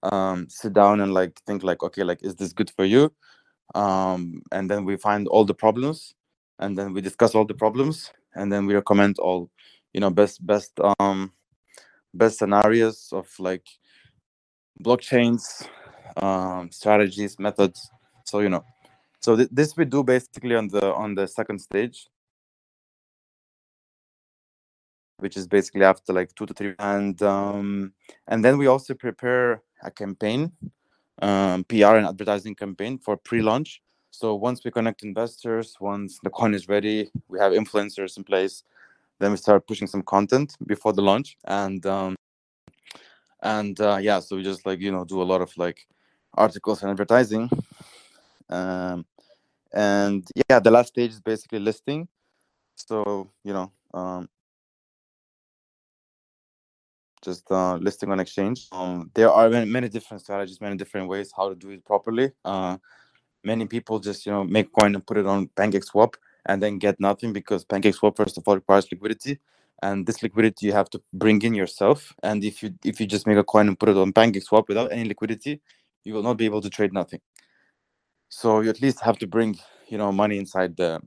um, 0.04 0.48
sit 0.50 0.74
down 0.74 1.02
and 1.02 1.14
like 1.14 1.40
think 1.46 1.64
like 1.64 1.84
okay 1.84 2.04
like 2.04 2.20
is 2.24 2.36
this 2.36 2.54
good 2.54 2.72
for 2.72 2.86
you? 2.86 3.12
Um, 3.76 4.42
and 4.52 4.70
then 4.70 4.86
we 4.86 4.96
find 4.98 5.28
all 5.28 5.46
the 5.46 5.54
problems 5.54 6.16
and 6.60 6.78
then 6.78 6.94
we 6.94 7.02
discuss 7.02 7.36
all 7.36 7.46
the 7.46 7.54
problems 7.54 8.12
and 8.36 8.52
then 8.52 8.66
we 8.66 8.76
recommend 8.76 9.20
all 9.20 9.50
you 9.94 10.00
know 10.00 10.10
best 10.10 10.46
best 10.46 10.80
um 11.00 11.32
best 12.14 12.40
scenarios 12.40 13.10
of 13.12 13.28
like 13.40 13.66
blockchains 14.84 15.68
um 16.18 16.70
strategies 16.72 17.40
methods 17.40 17.92
so 18.26 18.40
you 18.40 18.50
know 18.50 18.64
So 19.22 19.36
th- 19.36 19.50
this 19.52 19.78
we 19.78 19.86
do 19.86 20.04
basically 20.04 20.56
on 20.56 20.70
the 20.70 20.94
on 20.96 21.16
the 21.16 21.28
second 21.28 21.60
stage, 21.60 22.08
which 25.20 25.38
is 25.38 25.48
basically 25.48 25.84
after 25.84 26.14
like 26.14 26.34
two 26.36 26.46
to 26.48 26.54
three, 26.54 26.76
and 26.80 27.22
um, 27.24 27.94
and 28.28 28.46
then 28.46 28.58
we 28.58 28.68
also 28.68 28.94
prepare 28.96 29.62
a 29.84 29.92
campaign, 29.92 30.52
um, 31.22 31.66
PR 31.66 31.98
and 31.98 32.08
advertising 32.08 32.56
campaign 32.56 33.00
for 33.00 33.18
pre-launch. 33.18 33.82
So 34.12 34.36
once 34.36 34.64
we 34.66 34.72
connect 34.72 35.04
investors, 35.04 35.76
once 35.82 36.20
the 36.24 36.30
coin 36.32 36.54
is 36.56 36.70
ready, 36.70 37.12
we 37.28 37.40
have 37.40 37.54
influencers 37.54 38.18
in 38.18 38.24
place. 38.24 38.64
Then 39.20 39.32
we 39.32 39.38
start 39.38 39.68
pushing 39.68 39.88
some 39.88 40.04
content 40.04 40.56
before 40.68 40.94
the 40.94 41.04
launch, 41.04 41.38
and 41.46 41.86
um, 41.86 42.16
and 43.42 43.80
uh, 43.80 43.98
yeah, 44.02 44.20
so 44.20 44.36
we 44.36 44.44
just 44.44 44.66
like 44.66 44.80
you 44.80 44.92
know 44.92 45.06
do 45.06 45.22
a 45.22 45.24
lot 45.32 45.42
of 45.42 45.56
like 45.58 45.88
articles 46.34 46.82
and 46.82 46.92
advertising. 46.92 47.50
Um, 48.50 49.06
and 49.74 50.28
yeah, 50.50 50.60
the 50.60 50.72
last 50.72 50.90
stage 50.90 51.12
is 51.12 51.22
basically 51.22 51.60
listing. 51.60 52.08
So 52.76 53.30
you 53.44 53.54
know, 53.54 53.72
um, 53.94 54.30
just 57.24 57.52
uh, 57.52 57.76
listing 57.76 58.12
on 58.12 58.20
exchange. 58.20 58.68
Um, 58.72 59.12
there 59.14 59.30
are 59.30 59.50
many, 59.50 59.70
many 59.70 59.90
different 59.90 60.22
strategies, 60.24 60.62
many 60.62 60.78
different 60.78 61.08
ways 61.08 61.32
how 61.36 61.50
to 61.50 61.56
do 61.56 61.70
it 61.72 61.86
properly. 61.86 62.32
Uh, 62.46 62.78
many 63.44 63.66
people 63.66 64.00
just 64.00 64.26
you 64.26 64.32
know 64.32 64.44
make 64.44 64.72
coin 64.72 64.96
and 64.96 65.06
put 65.06 65.18
it 65.18 65.26
on 65.26 65.48
PancakeSwap 65.56 66.14
and 66.46 66.62
then 66.62 66.78
get 66.78 67.00
nothing 67.00 67.34
because 67.34 67.66
PancakeSwap 67.66 68.16
first 68.16 68.38
of 68.38 68.48
all 68.48 68.56
requires 68.56 68.92
liquidity, 68.92 69.40
and 69.82 70.06
this 70.06 70.24
liquidity 70.24 70.68
you 70.68 70.74
have 70.74 70.90
to 70.90 71.02
bring 71.14 71.42
in 71.42 71.54
yourself. 71.54 72.14
And 72.24 72.44
if 72.44 72.64
you 72.64 72.74
if 72.84 73.00
you 73.00 73.08
just 73.08 73.28
make 73.28 73.38
a 73.38 73.44
coin 73.44 73.68
and 73.68 73.80
put 73.80 73.90
it 73.90 73.98
on 73.98 74.14
PancakeSwap 74.14 74.68
without 74.68 74.92
any 74.92 75.06
liquidity, 75.06 75.62
you 76.04 76.14
will 76.14 76.24
not 76.24 76.38
be 76.38 76.46
able 76.46 76.62
to 76.62 76.70
trade 76.70 76.94
nothing. 76.94 77.22
So 78.30 78.62
you 78.62 78.70
at 78.70 78.82
least 78.82 79.02
have 79.02 79.18
to 79.20 79.28
bring 79.28 79.58
you 79.88 79.98
know 79.98 80.12
money 80.12 80.38
inside 80.38 80.78
the 80.78 81.02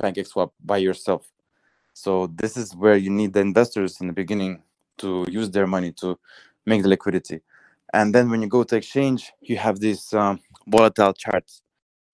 PancakeSwap 0.00 0.50
by 0.64 0.78
yourself. 0.78 1.30
So 1.94 2.26
this 2.26 2.56
is 2.56 2.76
where 2.76 2.96
you 2.96 3.10
need 3.10 3.32
the 3.32 3.40
investors 3.40 4.00
in 4.00 4.06
the 4.06 4.12
beginning 4.12 4.62
to 4.98 5.26
use 5.30 5.50
their 5.50 5.66
money 5.66 5.92
to 5.92 6.18
make 6.66 6.82
the 6.82 6.88
liquidity. 6.88 7.40
And 7.94 8.14
then 8.14 8.28
when 8.30 8.42
you 8.42 8.48
go 8.48 8.64
to 8.64 8.76
exchange, 8.76 9.32
you 9.40 9.56
have 9.56 9.80
these 9.80 10.12
um, 10.12 10.40
volatile 10.66 11.14
charts, 11.14 11.62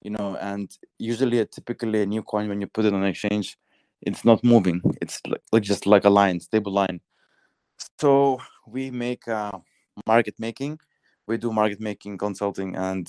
you 0.02 0.11
know, 0.11 0.37
and 0.40 0.71
usually, 0.99 1.44
typically, 1.47 2.02
a 2.02 2.06
new 2.06 2.23
coin 2.23 2.49
when 2.49 2.61
you 2.61 2.66
put 2.68 2.85
it 2.85 2.94
on 2.94 3.04
exchange, 3.04 3.56
it's 4.02 4.25
not 4.25 4.42
moving. 4.44 4.80
It's 5.00 5.21
like, 5.52 5.62
just 5.62 5.87
like 5.87 6.04
a 6.04 6.11
line, 6.11 6.40
stable 6.40 6.73
line. 6.73 7.00
So 8.00 8.40
we 8.66 8.90
make 8.90 9.26
uh, 9.28 9.59
market 10.06 10.35
making. 10.38 10.78
We 11.26 11.37
do 11.38 11.52
market 11.52 11.80
making 11.80 12.18
consulting, 12.18 12.75
and 12.76 13.09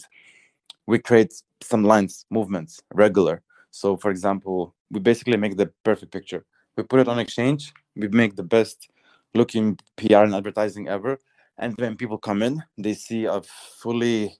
we 0.85 0.99
create 0.99 1.33
some 1.61 1.83
lines, 1.83 2.25
movements, 2.29 2.81
regular. 2.93 3.41
So, 3.71 3.97
for 3.97 4.11
example, 4.11 4.75
we 4.91 4.99
basically 4.99 5.37
make 5.37 5.57
the 5.57 5.71
perfect 5.83 6.11
picture. 6.11 6.45
We 6.77 6.83
put 6.83 6.99
it 6.99 7.07
on 7.07 7.19
exchange. 7.19 7.73
We 7.95 8.07
make 8.07 8.35
the 8.35 8.43
best 8.43 8.89
looking 9.33 9.79
PR 9.97 10.23
and 10.23 10.35
advertising 10.35 10.87
ever. 10.87 11.19
And 11.57 11.75
when 11.77 11.95
people 11.95 12.17
come 12.17 12.43
in, 12.43 12.63
they 12.77 12.93
see 12.93 13.25
a 13.25 13.41
fully 13.79 14.37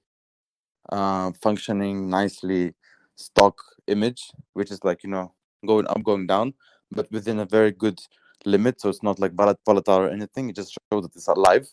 uh, 0.92 1.32
functioning, 1.42 2.10
nicely 2.10 2.74
stock 3.16 3.58
image, 3.88 4.32
which 4.54 4.72
is 4.72 4.84
like, 4.84 5.04
you 5.04 5.10
know, 5.10 5.34
going 5.66 5.88
up, 5.88 6.04
going 6.04 6.28
down, 6.28 6.54
but 6.92 7.12
within 7.12 7.40
a 7.40 7.46
very 7.46 7.72
good 7.72 8.00
limit. 8.46 8.82
So 8.82 8.90
it's 8.90 9.04
not 9.04 9.20
like 9.20 9.34
volatile 9.34 10.00
or 10.00 10.10
anything. 10.10 10.50
It 10.50 10.56
just 10.56 10.78
shows 10.92 11.04
that 11.04 11.16
it's 11.16 11.28
alive. 11.28 11.68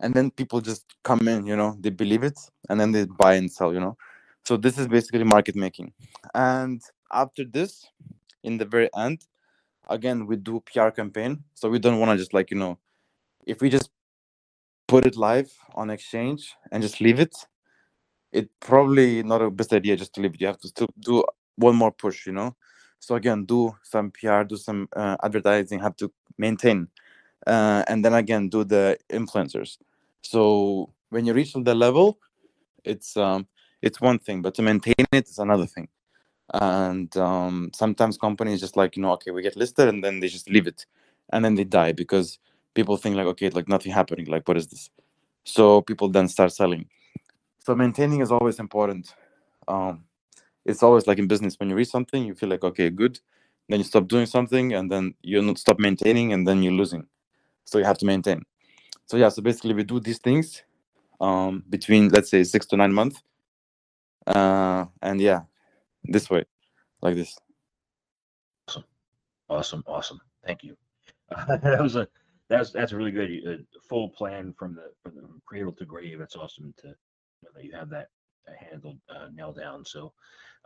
And 0.00 0.14
then 0.14 0.30
people 0.30 0.60
just 0.60 0.84
come 1.04 1.28
in, 1.28 1.46
you 1.46 1.56
know, 1.56 1.76
they 1.78 1.90
believe 1.90 2.24
it 2.24 2.38
and 2.68 2.80
then 2.80 2.92
they 2.92 3.04
buy 3.04 3.34
and 3.34 3.50
sell, 3.50 3.72
you 3.72 3.80
know. 3.80 3.96
So 4.44 4.56
this 4.56 4.78
is 4.78 4.88
basically 4.88 5.22
market 5.24 5.54
making. 5.54 5.92
And 6.34 6.82
after 7.12 7.44
this, 7.44 7.86
in 8.42 8.58
the 8.58 8.64
very 8.64 8.88
end, 8.96 9.24
again 9.88 10.26
we 10.26 10.36
do 10.36 10.60
pr 10.60 10.88
campaign 10.90 11.42
so 11.54 11.68
we 11.68 11.78
don't 11.78 11.98
want 11.98 12.10
to 12.10 12.16
just 12.16 12.34
like 12.34 12.50
you 12.50 12.56
know 12.56 12.78
if 13.46 13.60
we 13.60 13.68
just 13.68 13.90
put 14.86 15.06
it 15.06 15.16
live 15.16 15.50
on 15.74 15.90
exchange 15.90 16.54
and 16.70 16.82
just 16.82 17.00
leave 17.00 17.18
it 17.18 17.34
it 18.32 18.48
probably 18.60 19.22
not 19.22 19.42
a 19.42 19.50
best 19.50 19.72
idea 19.72 19.96
just 19.96 20.14
to 20.14 20.20
leave 20.20 20.34
it 20.34 20.40
you 20.40 20.46
have 20.46 20.58
to 20.58 20.68
still 20.68 20.88
do 21.00 21.24
one 21.56 21.76
more 21.76 21.92
push 21.92 22.26
you 22.26 22.32
know 22.32 22.54
so 23.02 23.16
again 23.16 23.44
do 23.44 23.74
some 23.82 24.12
pr 24.12 24.44
do 24.44 24.56
some 24.56 24.88
uh, 24.94 25.16
advertising 25.24 25.80
have 25.80 25.96
to 25.96 26.10
maintain 26.38 26.88
uh, 27.46 27.82
and 27.88 28.04
then 28.04 28.14
again 28.14 28.48
do 28.48 28.62
the 28.62 28.96
influencers. 29.10 29.78
So 30.22 30.92
when 31.10 31.26
you 31.26 31.32
reach 31.34 31.52
the 31.52 31.74
level 31.74 32.18
it's 32.84 33.16
um 33.16 33.46
it's 33.80 34.00
one 34.00 34.18
thing 34.18 34.42
but 34.42 34.54
to 34.54 34.62
maintain 34.62 35.04
it 35.12 35.28
is 35.28 35.38
another 35.38 35.66
thing. 35.66 35.88
And 36.54 37.14
um, 37.16 37.70
sometimes 37.74 38.18
companies 38.18 38.60
just 38.60 38.76
like 38.76 38.96
you 38.96 39.02
know 39.02 39.12
okay 39.12 39.32
we 39.32 39.42
get 39.42 39.56
listed 39.56 39.88
and 39.88 40.04
then 40.04 40.20
they 40.20 40.28
just 40.28 40.48
leave 40.48 40.68
it 40.68 40.86
and 41.32 41.44
then 41.44 41.56
they 41.56 41.64
die 41.64 41.92
because 41.92 42.38
people 42.74 42.96
think 42.96 43.16
like 43.16 43.26
okay 43.26 43.50
like 43.50 43.68
nothing 43.68 43.92
happening 43.92 44.26
like 44.26 44.46
what 44.46 44.56
is 44.56 44.68
this? 44.68 44.90
So 45.44 45.82
people 45.82 46.08
then 46.08 46.28
start 46.28 46.52
selling. 46.52 46.86
So 47.64 47.74
maintaining 47.74 48.20
is 48.20 48.30
always 48.30 48.60
important 48.60 49.12
um, 49.66 50.04
it's 50.64 50.82
always 50.82 51.06
like 51.06 51.18
in 51.18 51.26
business 51.26 51.58
when 51.58 51.68
you 51.68 51.76
read 51.76 51.88
something 51.88 52.24
you 52.24 52.34
feel 52.34 52.48
like 52.48 52.64
okay 52.64 52.90
good 52.90 53.18
then 53.68 53.78
you 53.78 53.84
stop 53.84 54.08
doing 54.08 54.26
something 54.26 54.72
and 54.74 54.90
then 54.90 55.14
you 55.22 55.40
not 55.40 55.58
stop 55.58 55.78
maintaining 55.78 56.32
and 56.32 56.46
then 56.46 56.62
you're 56.62 56.72
losing 56.72 57.06
so 57.64 57.78
you 57.78 57.84
have 57.84 57.98
to 57.98 58.06
maintain 58.06 58.42
so 59.06 59.16
yeah 59.16 59.28
so 59.28 59.42
basically 59.42 59.74
we 59.74 59.82
do 59.82 60.00
these 60.00 60.18
things 60.18 60.62
um, 61.20 61.62
between 61.68 62.08
let's 62.08 62.30
say 62.30 62.42
six 62.42 62.66
to 62.66 62.76
nine 62.76 62.92
months 62.92 63.22
uh, 64.26 64.84
and 65.00 65.20
yeah 65.20 65.42
this 66.04 66.28
way, 66.30 66.44
like 67.00 67.14
this. 67.14 67.38
Awesome, 68.68 68.84
awesome, 69.48 69.84
awesome. 69.86 70.20
Thank 70.44 70.64
you. 70.64 70.76
Uh, 71.34 71.56
that 71.62 71.80
was 71.80 71.96
a 71.96 72.08
that's 72.48 72.70
that's 72.70 72.92
a 72.92 72.96
really 72.96 73.12
good. 73.12 73.30
A 73.46 73.80
full 73.88 74.08
plan 74.10 74.54
from 74.58 74.74
the 74.74 74.90
from 75.02 75.14
the 75.14 75.22
cradle 75.46 75.72
to 75.72 75.84
grave. 75.84 76.20
It's 76.20 76.36
awesome 76.36 76.74
to 76.78 76.88
you 76.88 76.94
know, 77.42 77.50
that 77.54 77.64
you 77.64 77.72
have 77.72 77.90
that 77.90 78.08
handled 78.70 78.98
uh, 79.08 79.28
nailed 79.32 79.56
down. 79.56 79.84
So 79.84 80.12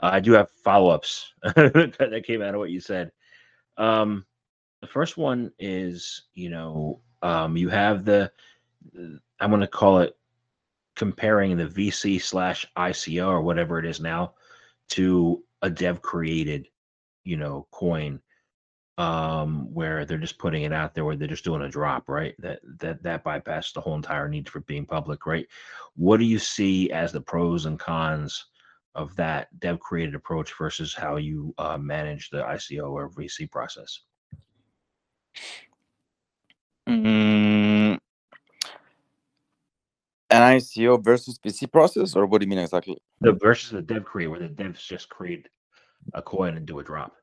uh, 0.02 0.10
I 0.12 0.20
do 0.20 0.32
have 0.32 0.50
follow 0.50 0.90
ups 0.90 1.32
that 1.42 2.24
came 2.26 2.42
out 2.42 2.54
of 2.54 2.60
what 2.60 2.70
you 2.70 2.80
said. 2.80 3.12
Um, 3.76 4.24
the 4.80 4.86
first 4.86 5.16
one 5.16 5.52
is 5.58 6.24
you 6.34 6.50
know 6.50 7.00
um, 7.22 7.56
you 7.56 7.68
have 7.68 8.04
the 8.04 8.30
I'm 9.40 9.50
going 9.50 9.60
to 9.60 9.66
call 9.66 10.00
it 10.00 10.16
comparing 10.94 11.56
the 11.56 11.66
VC 11.66 12.20
slash 12.20 12.66
ICO 12.76 13.28
or 13.28 13.42
whatever 13.42 13.78
it 13.78 13.84
is 13.84 14.00
now 14.00 14.34
to 14.88 15.44
a 15.62 15.68
dev 15.68 16.00
created, 16.00 16.68
you 17.24 17.36
know, 17.36 17.66
coin 17.70 18.20
um 18.98 19.72
where 19.74 20.06
they're 20.06 20.16
just 20.16 20.38
putting 20.38 20.62
it 20.62 20.72
out 20.72 20.94
there 20.94 21.04
where 21.04 21.16
they're 21.16 21.28
just 21.28 21.44
doing 21.44 21.62
a 21.62 21.68
drop 21.68 22.08
right? 22.08 22.34
That 22.38 22.60
that 22.78 23.02
that 23.02 23.24
bypasses 23.24 23.72
the 23.74 23.80
whole 23.80 23.94
entire 23.94 24.28
need 24.28 24.48
for 24.48 24.60
being 24.60 24.86
public 24.86 25.26
right? 25.26 25.46
What 25.94 26.18
do 26.18 26.24
you 26.24 26.38
see 26.38 26.90
as 26.90 27.12
the 27.12 27.20
pros 27.20 27.66
and 27.66 27.78
cons 27.78 28.46
of 28.94 29.14
that 29.16 29.48
dev 29.60 29.78
created 29.80 30.14
approach 30.14 30.52
versus 30.58 30.94
how 30.94 31.16
you 31.16 31.54
uh, 31.58 31.76
manage 31.76 32.30
the 32.30 32.42
ico 32.42 32.90
or 32.90 33.10
vc 33.10 33.50
process? 33.50 34.00
Mm, 36.88 37.98
an 40.30 40.42
ICO 40.56 41.02
versus 41.02 41.38
VC 41.38 41.70
process, 41.70 42.14
or 42.14 42.26
what 42.26 42.40
do 42.40 42.46
you 42.46 42.50
mean 42.50 42.58
exactly? 42.58 42.96
The 43.20 43.32
versus 43.32 43.70
the 43.70 43.82
dev 43.82 44.04
create, 44.04 44.28
where 44.28 44.40
the 44.40 44.48
devs 44.48 44.84
just 44.84 45.08
create 45.08 45.48
a 46.14 46.22
coin 46.22 46.56
and 46.56 46.66
do 46.66 46.78
a 46.78 46.84
drop, 46.84 47.14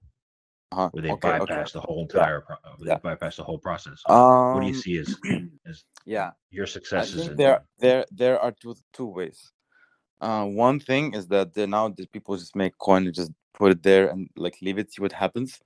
uh-huh. 0.74 0.90
where 0.92 1.04
they 1.04 1.12
okay, 1.12 1.38
bypass 1.40 1.70
okay. 1.70 1.72
the 1.74 1.82
whole 1.82 2.02
entire, 2.02 2.42
pro- 2.42 2.56
yeah. 2.80 2.96
they 2.96 3.00
bypass 3.02 3.36
the 3.38 3.44
whole 3.44 3.60
process. 3.60 4.02
Um, 4.08 4.54
what 4.54 4.62
do 4.62 4.68
you 4.68 4.74
see 4.74 4.98
as, 4.98 5.16
as 5.68 5.84
yeah 6.06 6.32
your 6.50 6.66
successes? 6.66 7.28
in 7.28 7.36
there 7.36 7.64
there 7.80 8.06
there 8.12 8.40
are 8.40 8.52
two 8.52 8.76
two 8.92 9.06
ways. 9.06 9.52
Uh, 10.20 10.46
one 10.46 10.80
thing 10.80 11.14
is 11.14 11.28
that 11.28 11.56
now 11.58 11.90
the 11.90 12.08
people 12.08 12.36
just 12.38 12.56
make 12.56 12.78
coin 12.78 13.06
and 13.06 13.14
just 13.14 13.32
put 13.54 13.72
it 13.72 13.84
there 13.84 14.08
and 14.08 14.30
like 14.36 14.58
leave 14.62 14.78
it, 14.78 14.92
see 14.92 15.02
what 15.02 15.12
happens. 15.12 15.60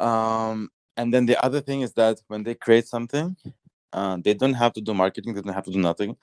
Um, 0.00 0.68
and 0.96 1.14
then 1.14 1.26
the 1.26 1.42
other 1.44 1.60
thing 1.60 1.80
is 1.82 1.92
that 1.94 2.20
when 2.28 2.42
they 2.42 2.54
create 2.54 2.86
something, 2.86 3.36
uh, 3.92 4.18
they 4.22 4.34
don't 4.34 4.54
have 4.54 4.72
to 4.74 4.80
do 4.80 4.92
marketing. 4.92 5.34
They 5.34 5.40
don't 5.40 5.54
have 5.54 5.64
to 5.64 5.70
do 5.70 5.78
nothing. 5.78 6.16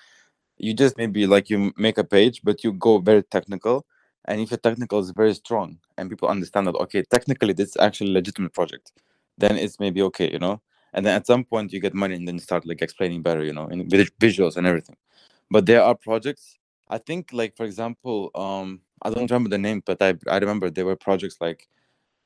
You 0.58 0.74
just 0.74 0.98
maybe 0.98 1.26
like 1.26 1.50
you 1.50 1.72
make 1.78 1.98
a 1.98 2.04
page, 2.04 2.42
but 2.44 2.64
you 2.64 2.74
go 2.74 3.00
very 3.00 3.24
technical. 3.24 3.86
And 4.30 4.40
if 4.40 4.52
your 4.52 4.60
technical 4.60 5.00
is 5.00 5.12
very 5.12 5.34
strong 5.34 5.80
and 5.98 6.10
people 6.10 6.30
understand 6.30 6.68
that, 6.68 6.76
okay, 6.76 7.04
technically 7.04 7.54
this 7.54 7.70
is 7.70 7.78
actually 7.78 8.12
a 8.12 8.14
legitimate 8.14 8.54
project, 8.54 8.94
then 9.38 9.58
it's 9.58 9.80
maybe 9.80 10.02
okay, 10.04 10.32
you 10.32 10.40
know. 10.40 10.62
And 10.94 11.06
then 11.06 11.16
at 11.16 11.28
some 11.28 11.44
point 11.44 11.74
you 11.74 11.82
get 11.82 11.94
money 11.94 12.16
and 12.16 12.28
then 12.28 12.36
you 12.36 12.42
start 12.42 12.66
like 12.66 12.82
explaining 12.82 13.24
better, 13.24 13.44
you 13.44 13.54
know, 13.54 13.68
in 13.68 13.88
visuals 13.90 14.56
and 14.56 14.66
everything. 14.68 14.98
But 15.52 15.66
there 15.66 15.84
are 15.84 15.96
projects. 15.96 16.58
I 16.90 17.00
think 17.00 17.32
like 17.34 17.58
for 17.58 17.66
example, 17.66 18.32
um, 18.36 18.82
I 19.02 19.10
don't 19.10 19.30
remember 19.30 19.50
the 19.50 19.58
name, 19.58 19.84
but 19.86 20.02
I 20.02 20.16
I 20.30 20.38
remember 20.38 20.70
there 20.70 20.86
were 20.86 20.96
projects 20.96 21.38
like 21.42 21.68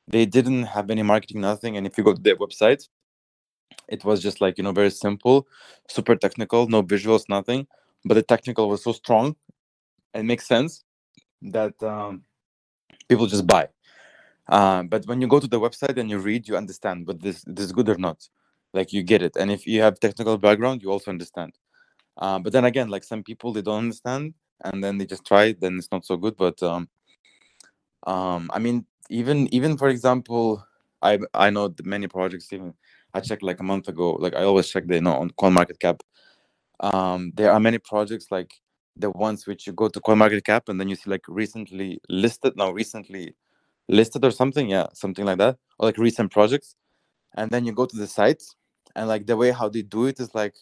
they 0.08 0.26
didn't 0.26 0.64
have 0.64 0.90
any 0.90 1.02
marketing, 1.02 1.40
nothing. 1.40 1.76
And 1.76 1.86
if 1.86 1.98
you 1.98 2.04
go 2.04 2.14
to 2.14 2.22
their 2.22 2.36
website, 2.36 2.88
it 3.88 4.04
was 4.04 4.22
just 4.22 4.40
like 4.40 4.58
you 4.58 4.64
know 4.64 4.72
very 4.72 4.90
simple 4.90 5.46
super 5.88 6.16
technical 6.16 6.66
no 6.68 6.82
visuals 6.82 7.28
nothing 7.28 7.66
but 8.04 8.14
the 8.14 8.22
technical 8.22 8.68
was 8.68 8.82
so 8.82 8.92
strong 8.92 9.36
and 10.14 10.26
makes 10.26 10.46
sense 10.46 10.84
that 11.44 11.80
um, 11.82 12.22
people 13.08 13.26
just 13.26 13.46
buy. 13.46 13.68
Uh, 14.48 14.82
but 14.82 15.06
when 15.06 15.20
you 15.20 15.26
go 15.26 15.40
to 15.40 15.46
the 15.46 15.58
website 15.58 15.98
and 15.98 16.10
you 16.10 16.18
read, 16.18 16.46
you 16.48 16.56
understand 16.56 17.06
whether 17.06 17.18
this 17.18 17.44
this 17.46 17.66
is 17.66 17.72
good 17.72 17.88
or 17.88 17.96
not. 17.96 18.28
Like 18.72 18.92
you 18.92 19.02
get 19.02 19.22
it, 19.22 19.36
and 19.36 19.50
if 19.50 19.66
you 19.66 19.82
have 19.82 20.00
technical 20.00 20.36
background, 20.36 20.82
you 20.82 20.90
also 20.90 21.10
understand. 21.10 21.52
Uh, 22.18 22.38
but 22.38 22.52
then 22.52 22.64
again, 22.64 22.88
like 22.88 23.04
some 23.04 23.22
people 23.22 23.52
they 23.52 23.62
don't 23.62 23.78
understand, 23.78 24.34
and 24.64 24.82
then 24.82 24.98
they 24.98 25.06
just 25.06 25.24
try 25.24 25.44
it, 25.44 25.60
then 25.60 25.78
it's 25.78 25.90
not 25.92 26.04
so 26.04 26.16
good. 26.16 26.36
But 26.36 26.62
um, 26.62 26.88
um, 28.06 28.50
I 28.52 28.58
mean, 28.58 28.86
even 29.08 29.52
even 29.54 29.76
for 29.76 29.88
example, 29.88 30.66
I 31.02 31.18
I 31.32 31.50
know 31.50 31.74
many 31.84 32.08
projects. 32.08 32.52
Even 32.52 32.74
I 33.14 33.20
checked 33.20 33.42
like 33.42 33.60
a 33.60 33.64
month 33.64 33.88
ago. 33.88 34.12
Like 34.12 34.34
I 34.34 34.42
always 34.42 34.68
check 34.68 34.86
the 34.86 34.96
you 34.96 35.00
know 35.00 35.14
on 35.14 35.30
CoinMarketCap. 35.30 36.00
Um, 36.80 37.32
there 37.34 37.52
are 37.52 37.60
many 37.60 37.78
projects 37.78 38.30
like 38.30 38.52
the 38.96 39.10
ones 39.10 39.46
which 39.46 39.66
you 39.66 39.72
go 39.72 39.88
to 39.88 40.00
CoinMarketCap 40.00 40.68
and 40.68 40.80
then 40.80 40.88
you 40.88 40.96
see 40.96 41.10
like 41.10 41.24
recently 41.28 42.00
listed, 42.08 42.56
now 42.56 42.70
recently 42.70 43.34
listed 43.88 44.24
or 44.24 44.30
something, 44.30 44.68
yeah, 44.68 44.86
something 44.94 45.24
like 45.24 45.38
that, 45.38 45.56
or 45.78 45.86
like 45.86 45.98
recent 45.98 46.30
projects, 46.32 46.76
and 47.36 47.50
then 47.50 47.64
you 47.64 47.72
go 47.72 47.86
to 47.86 47.96
the 47.96 48.06
sites 48.06 48.56
and 48.96 49.08
like 49.08 49.26
the 49.26 49.36
way 49.36 49.50
how 49.50 49.68
they 49.68 49.82
do 49.82 50.06
it 50.06 50.20
is 50.20 50.34
like 50.34 50.54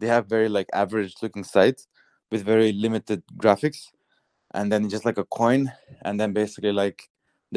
they 0.00 0.06
have 0.06 0.26
very 0.26 0.48
like 0.48 0.66
average 0.72 1.14
looking 1.22 1.44
sites 1.44 1.86
with 2.30 2.44
very 2.44 2.72
limited 2.72 3.22
graphics 3.36 3.90
and 4.54 4.72
then 4.72 4.88
just 4.88 5.04
like 5.04 5.18
a 5.18 5.24
coin 5.24 5.70
and 6.02 6.18
then 6.18 6.32
basically 6.32 6.72
like 6.72 7.08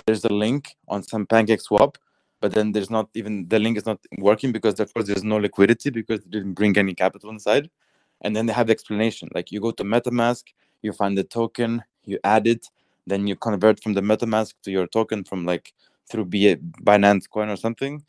there's 0.05 0.23
a 0.25 0.33
link 0.33 0.75
on 0.87 1.01
some 1.01 1.25
pancake 1.25 1.61
swap 1.61 1.97
but 2.41 2.53
then 2.53 2.71
there's 2.71 2.89
not 2.89 3.09
even 3.15 3.47
the 3.47 3.59
link 3.59 3.77
is 3.77 3.85
not 3.85 3.99
working 4.19 4.51
because 4.51 4.79
of 4.79 4.93
course 4.93 5.07
there's 5.07 5.23
no 5.23 5.37
liquidity 5.37 5.89
because 5.89 6.21
they 6.21 6.29
didn't 6.29 6.53
bring 6.53 6.77
any 6.77 6.93
capital 6.93 7.29
inside 7.29 7.69
and 8.21 8.35
then 8.35 8.45
they 8.45 8.53
have 8.53 8.67
the 8.67 8.73
explanation. 8.73 9.29
Like 9.33 9.51
you 9.51 9.59
go 9.59 9.71
to 9.71 9.83
metamask 9.83 10.43
you 10.81 10.93
find 10.93 11.17
the 11.17 11.23
token 11.23 11.83
you 12.05 12.19
add 12.23 12.47
it 12.47 12.67
then 13.05 13.25
you 13.27 13.35
convert 13.35 13.81
from 13.81 13.93
the 13.93 14.01
metamask 14.01 14.53
to 14.63 14.71
your 14.71 14.87
token 14.87 15.23
from 15.23 15.45
like 15.45 15.73
through 16.09 16.27
it 16.33 16.71
binance 16.83 17.29
coin 17.29 17.49
or 17.49 17.55
something. 17.55 18.03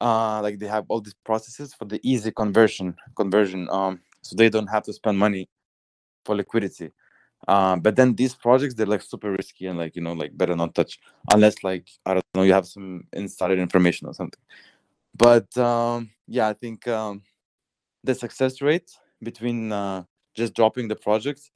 Uh 0.00 0.40
like 0.42 0.58
they 0.58 0.66
have 0.66 0.84
all 0.88 1.00
these 1.00 1.14
processes 1.24 1.72
for 1.74 1.84
the 1.84 2.00
easy 2.02 2.30
conversion 2.30 2.94
conversion 3.16 3.68
um 3.70 4.00
so 4.22 4.34
they 4.36 4.48
don't 4.48 4.66
have 4.66 4.82
to 4.82 4.92
spend 4.92 5.18
money 5.18 5.48
for 6.24 6.34
liquidity. 6.34 6.90
Um 7.46 7.80
but 7.80 7.96
then 7.96 8.14
these 8.14 8.34
projects 8.34 8.74
they're 8.74 8.86
like 8.94 9.02
super 9.02 9.30
risky 9.30 9.66
and 9.66 9.78
like 9.78 9.94
you 9.96 10.02
know 10.02 10.14
like 10.14 10.36
better 10.36 10.56
not 10.56 10.74
touch 10.74 10.98
unless 11.32 11.62
like 11.62 11.86
i 12.06 12.14
don't 12.14 12.24
know 12.34 12.42
you 12.42 12.52
have 12.52 12.66
some 12.66 13.06
insider 13.12 13.56
information 13.56 14.08
or 14.08 14.14
something. 14.14 14.40
But 15.16 15.56
um 15.56 16.10
yeah 16.26 16.48
i 16.48 16.54
think 16.54 16.88
um 16.88 17.22
the 18.02 18.14
success 18.14 18.60
rate 18.60 18.90
between 19.24 19.72
uh, 19.72 20.04
just 20.34 20.54
dropping 20.54 20.88
the 20.88 20.96
project 20.96 21.50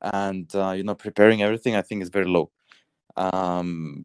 and 0.00 0.54
uh, 0.54 0.70
you 0.70 0.82
know 0.82 0.94
preparing 0.94 1.42
everything 1.42 1.76
i 1.76 1.82
think 1.82 2.02
is 2.02 2.08
very 2.08 2.26
low. 2.26 2.50
Um 3.16 4.04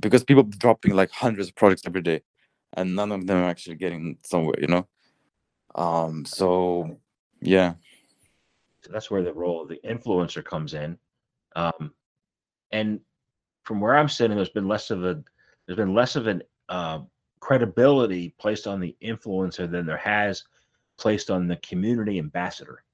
because 0.00 0.24
people 0.24 0.42
dropping 0.42 0.94
like 0.94 1.10
hundreds 1.10 1.48
of 1.48 1.54
projects 1.54 1.82
every 1.86 2.02
day 2.02 2.22
and 2.72 2.96
none 2.96 3.12
of 3.12 3.26
them 3.26 3.38
are 3.38 3.48
actually 3.48 3.76
getting 3.76 4.18
somewhere 4.22 4.58
you 4.60 4.66
know? 4.66 4.88
Um 5.74 6.24
so 6.24 6.98
yeah. 7.40 7.74
So 8.82 8.92
that's 8.92 9.10
where 9.10 9.22
the 9.22 9.32
role 9.32 9.62
of 9.62 9.68
the 9.68 9.80
influencer 9.84 10.44
comes 10.44 10.74
in. 10.74 10.98
Um, 11.56 11.92
and 12.72 13.00
from 13.64 13.80
where 13.80 13.96
I'm 13.96 14.08
sitting, 14.08 14.36
there's 14.36 14.48
been 14.50 14.68
less 14.68 14.90
of 14.90 15.04
a 15.04 15.22
there's 15.66 15.76
been 15.76 15.94
less 15.94 16.16
of 16.16 16.26
an 16.26 16.42
uh, 16.68 17.00
credibility 17.40 18.34
placed 18.38 18.66
on 18.66 18.80
the 18.80 18.96
influencer 19.02 19.70
than 19.70 19.86
there 19.86 19.96
has 19.96 20.44
placed 21.00 21.30
on 21.30 21.48
the 21.48 21.56
community 21.56 22.18
ambassador. 22.18 22.84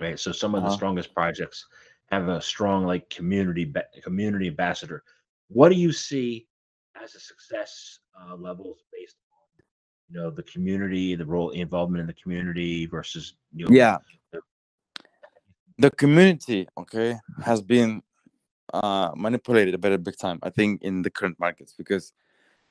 Right. 0.00 0.18
So 0.18 0.32
some 0.32 0.54
of 0.54 0.62
the 0.62 0.68
uh-huh. 0.68 0.76
strongest 0.76 1.14
projects 1.14 1.66
have 2.10 2.28
a 2.28 2.40
strong 2.40 2.84
like 2.84 3.08
community 3.10 3.72
community 4.02 4.48
ambassador. 4.48 5.02
What 5.48 5.70
do 5.70 5.76
you 5.76 5.92
see 5.92 6.46
as 7.02 7.14
a 7.14 7.20
success 7.20 8.00
uh, 8.20 8.34
levels 8.36 8.78
based 8.92 9.16
on 9.32 9.64
you 10.10 10.20
know 10.20 10.30
the 10.30 10.42
community, 10.42 11.14
the 11.14 11.24
role 11.24 11.50
involvement 11.50 12.00
in 12.00 12.06
the 12.06 12.12
community 12.14 12.86
versus 12.86 13.34
you 13.54 13.66
know 13.66 13.74
yeah 13.74 13.98
the 15.78 15.90
community 15.92 16.66
okay 16.78 17.16
has 17.42 17.60
been 17.60 18.02
uh 18.74 19.10
manipulated 19.14 19.74
a 19.74 19.78
very 19.78 19.98
big 19.98 20.16
time 20.16 20.38
i 20.42 20.50
think 20.50 20.82
in 20.82 21.02
the 21.02 21.10
current 21.10 21.38
markets 21.38 21.74
because 21.76 22.12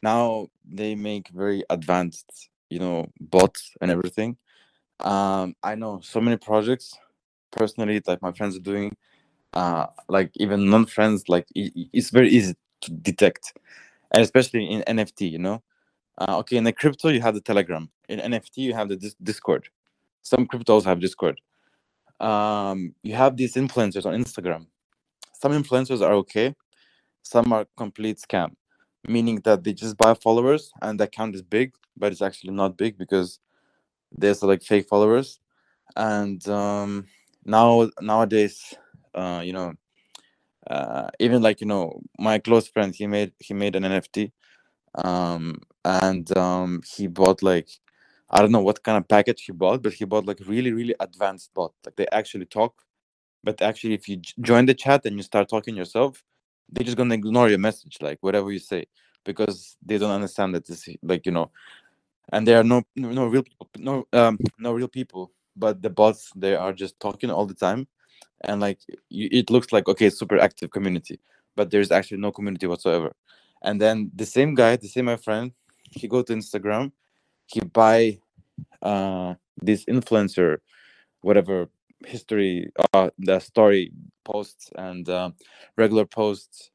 now 0.02 0.48
they 0.70 0.96
make 0.96 1.30
very 1.30 1.64
advanced 1.70 2.50
you 2.70 2.80
know 2.80 3.08
bots 3.20 3.72
and 3.82 3.92
everything 3.92 4.36
um 5.02 5.56
i 5.64 5.76
know 5.76 6.00
so 6.02 6.22
many 6.22 6.38
projects 6.38 6.98
personally 7.52 8.02
like 8.08 8.22
my 8.22 8.32
friends 8.32 8.56
are 8.56 8.62
doing 8.62 8.96
uh 9.54 9.88
like 10.10 10.32
even 10.36 10.70
non-friends 10.70 11.28
like 11.30 11.48
i- 11.58 11.72
i- 11.78 11.90
it's 11.94 12.10
very 12.10 12.30
easy 12.30 12.56
to 12.82 12.92
detect 12.92 13.54
and 14.12 14.22
especially 14.24 14.66
in 14.66 14.82
nft 14.98 15.30
you 15.32 15.40
know? 15.40 15.62
Uh, 16.18 16.38
okay 16.40 16.58
in 16.58 16.64
the 16.64 16.74
crypto 16.74 17.10
you 17.10 17.22
have 17.22 17.34
the 17.36 17.42
telegram. 17.42 17.90
In 18.10 18.20
nft 18.20 18.58
you 18.58 18.74
have 18.74 18.90
the 18.90 18.96
dis- 18.96 19.16
discord. 19.22 19.68
Some 20.22 20.48
cryptos 20.48 20.86
have 20.86 21.00
discord. 21.02 21.42
Um 22.20 22.96
you 23.04 23.16
have 23.16 23.38
these 23.38 23.56
influencers 23.56 24.06
on 24.06 24.14
instagram. 24.14 24.68
Some 25.34 25.52
influencers 25.54 26.02
are 26.02 26.14
okay 26.16 26.56
some 27.24 27.52
are 27.54 27.66
complete 27.78 28.20
scam 28.20 28.52
meaning 29.08 29.42
that 29.44 29.64
they 29.64 29.74
just 29.74 29.98
buy 29.98 30.14
followers 30.14 30.72
and 30.82 31.00
the 31.00 31.06
account 31.06 31.36
is 31.36 31.42
big 31.42 31.74
but 31.98 32.12
it's 32.12 32.22
actually 32.22 32.54
not 32.54 32.78
big 32.78 32.98
because 32.98 33.40
there's 34.18 34.44
like 34.44 34.64
fake 34.64 34.88
followers. 34.88 35.40
And 35.96 36.46
um 36.50 37.08
now 37.46 37.90
nowadays 38.02 38.74
uh 39.14 39.42
you 39.46 39.54
know 39.54 39.74
uh 40.68 41.10
even 41.20 41.42
like 41.42 41.62
you 41.62 41.68
know 41.68 42.02
my 42.20 42.40
close 42.40 42.68
friend 42.68 42.94
he 42.96 43.08
made 43.08 43.32
he 43.40 43.54
made 43.54 43.76
an 43.76 43.84
nft 43.84 44.32
um 44.96 45.60
and 45.86 46.36
um 46.38 46.82
he 46.96 47.08
bought 47.08 47.44
like 47.44 47.70
i 48.32 48.42
don't 48.42 48.52
know 48.52 48.62
what 48.62 48.84
kind 48.84 48.98
of 48.98 49.08
package 49.08 49.44
he 49.44 49.52
bought 49.52 49.84
but 49.84 49.94
he 49.94 50.06
bought 50.06 50.26
like 50.26 50.40
really 50.48 50.72
really 50.72 50.96
advanced 51.00 51.54
bot. 51.54 51.74
Like 51.86 51.96
they 51.96 52.08
actually 52.12 52.46
talk 52.46 52.82
but 53.44 53.62
actually 53.62 53.94
if 53.94 54.10
you 54.10 54.18
join 54.42 54.66
the 54.66 54.74
chat 54.74 55.06
and 55.06 55.16
you 55.18 55.24
start 55.24 55.48
talking 55.50 55.76
yourself 55.76 56.24
they're 56.70 56.86
just 56.86 56.98
gonna 56.98 57.14
ignore 57.16 57.50
your 57.50 57.60
message 57.60 57.98
like 58.02 58.18
whatever 58.22 58.52
you 58.52 58.60
say 58.60 58.86
because 59.24 59.78
they 59.86 59.98
don't 59.98 60.12
understand 60.12 60.56
that 60.56 60.66
this 60.66 60.90
like 61.04 61.26
you 61.26 61.32
know 61.32 61.52
and 62.34 62.48
there 62.48 62.60
are 62.60 62.64
no 62.64 62.84
no 62.96 63.26
real 63.28 63.44
people 63.44 63.70
no 63.78 64.08
um 64.14 64.38
no 64.58 64.74
real 64.74 64.88
people 64.88 65.32
but 65.56 65.82
the 65.82 65.90
bots 65.90 66.32
they 66.36 66.56
are 66.56 66.74
just 66.74 67.00
talking 67.00 67.30
all 67.30 67.46
the 67.46 67.54
time 67.54 67.88
and 68.42 68.62
like 68.62 68.80
you, 69.10 69.30
it 69.32 69.50
looks 69.50 69.72
like 69.72 69.88
okay 69.88 70.10
super 70.10 70.38
active 70.40 70.72
community 70.72 71.20
but 71.56 71.72
there's 71.72 71.92
actually 71.92 72.18
no 72.18 72.32
community 72.32 72.68
whatsoever. 72.68 73.14
And 73.62 73.80
then 73.80 74.12
the 74.14 74.26
same 74.26 74.56
guy 74.56 74.76
the 74.76 74.88
same 74.88 75.06
my 75.06 75.16
friend 75.16 75.52
he 75.92 76.08
go 76.08 76.22
to 76.22 76.34
instagram 76.34 76.92
he 77.48 77.62
buy 77.62 78.20
uh 78.82 79.36
this 79.62 79.86
influencer 79.86 80.58
whatever 81.22 81.70
history 82.06 82.70
uh 82.94 83.10
the 83.18 83.40
story 83.40 83.92
posts 84.24 84.70
and 84.76 85.08
uh, 85.08 85.32
regular 85.78 86.06
posts 86.06 86.72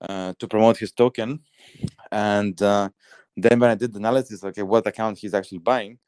uh, 0.00 0.34
to 0.38 0.48
promote 0.48 0.76
his 0.76 0.92
token 0.92 1.40
and 2.10 2.60
uh, 2.62 2.88
then 3.36 3.58
when 3.60 3.70
i 3.70 3.74
did 3.74 3.92
the 3.92 3.98
analysis 3.98 4.44
okay 4.44 4.62
what 4.62 4.86
account 4.86 5.18
he's 5.18 5.34
actually 5.34 5.58
buying 5.58 5.98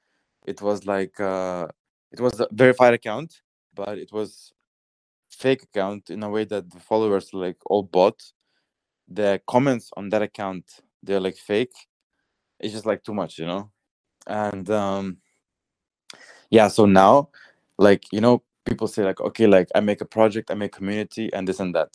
it 0.46 0.62
was 0.62 0.86
like 0.86 1.18
uh, 1.20 1.66
it 2.12 2.20
was 2.20 2.38
a 2.40 2.48
verified 2.52 2.94
account 2.94 3.42
but 3.74 3.98
it 3.98 4.12
was 4.12 4.52
fake 5.30 5.62
account 5.62 6.10
in 6.10 6.22
a 6.22 6.30
way 6.30 6.44
that 6.44 6.70
the 6.70 6.80
followers 6.80 7.32
like 7.32 7.58
all 7.66 7.82
bought. 7.82 8.22
The 9.08 9.40
comments 9.46 9.90
on 9.96 10.08
that 10.10 10.22
account 10.22 10.80
they're 11.02 11.20
like 11.20 11.36
fake. 11.36 11.74
It's 12.58 12.72
just 12.72 12.86
like 12.86 13.04
too 13.04 13.14
much 13.14 13.38
you 13.38 13.46
know? 13.46 13.70
And 14.26 14.68
um 14.70 15.18
yeah 16.50 16.68
so 16.68 16.86
now 16.86 17.28
like 17.78 18.04
you 18.12 18.20
know 18.20 18.42
people 18.64 18.88
say 18.88 19.04
like 19.04 19.20
okay 19.20 19.46
like 19.46 19.68
i 19.74 19.80
make 19.80 20.00
a 20.00 20.04
project 20.04 20.50
i 20.50 20.54
make 20.54 20.72
community 20.72 21.32
and 21.32 21.46
this 21.46 21.60
and 21.60 21.74
that. 21.74 21.90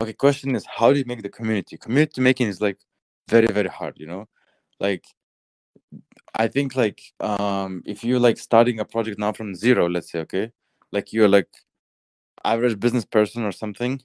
Okay 0.00 0.12
question 0.12 0.54
is 0.54 0.64
how 0.66 0.92
do 0.92 0.98
you 0.98 1.04
make 1.06 1.22
the 1.22 1.28
community? 1.28 1.76
Community 1.76 2.20
making 2.20 2.48
is 2.48 2.60
like 2.60 2.78
very 3.28 3.48
very 3.48 3.68
hard 3.68 3.94
you 3.98 4.06
know 4.06 4.28
like 4.80 5.04
i 6.34 6.48
think 6.48 6.76
like 6.76 7.00
um 7.20 7.82
if 7.86 8.04
you're 8.04 8.20
like 8.20 8.38
starting 8.38 8.80
a 8.80 8.84
project 8.84 9.18
now 9.18 9.32
from 9.32 9.54
zero 9.54 9.88
let's 9.88 10.10
say 10.12 10.20
okay 10.20 10.50
like 10.92 11.12
you're 11.12 11.28
like 11.28 11.48
average 12.44 12.78
business 12.78 13.04
person 13.04 13.44
or 13.44 13.52
something 13.52 14.00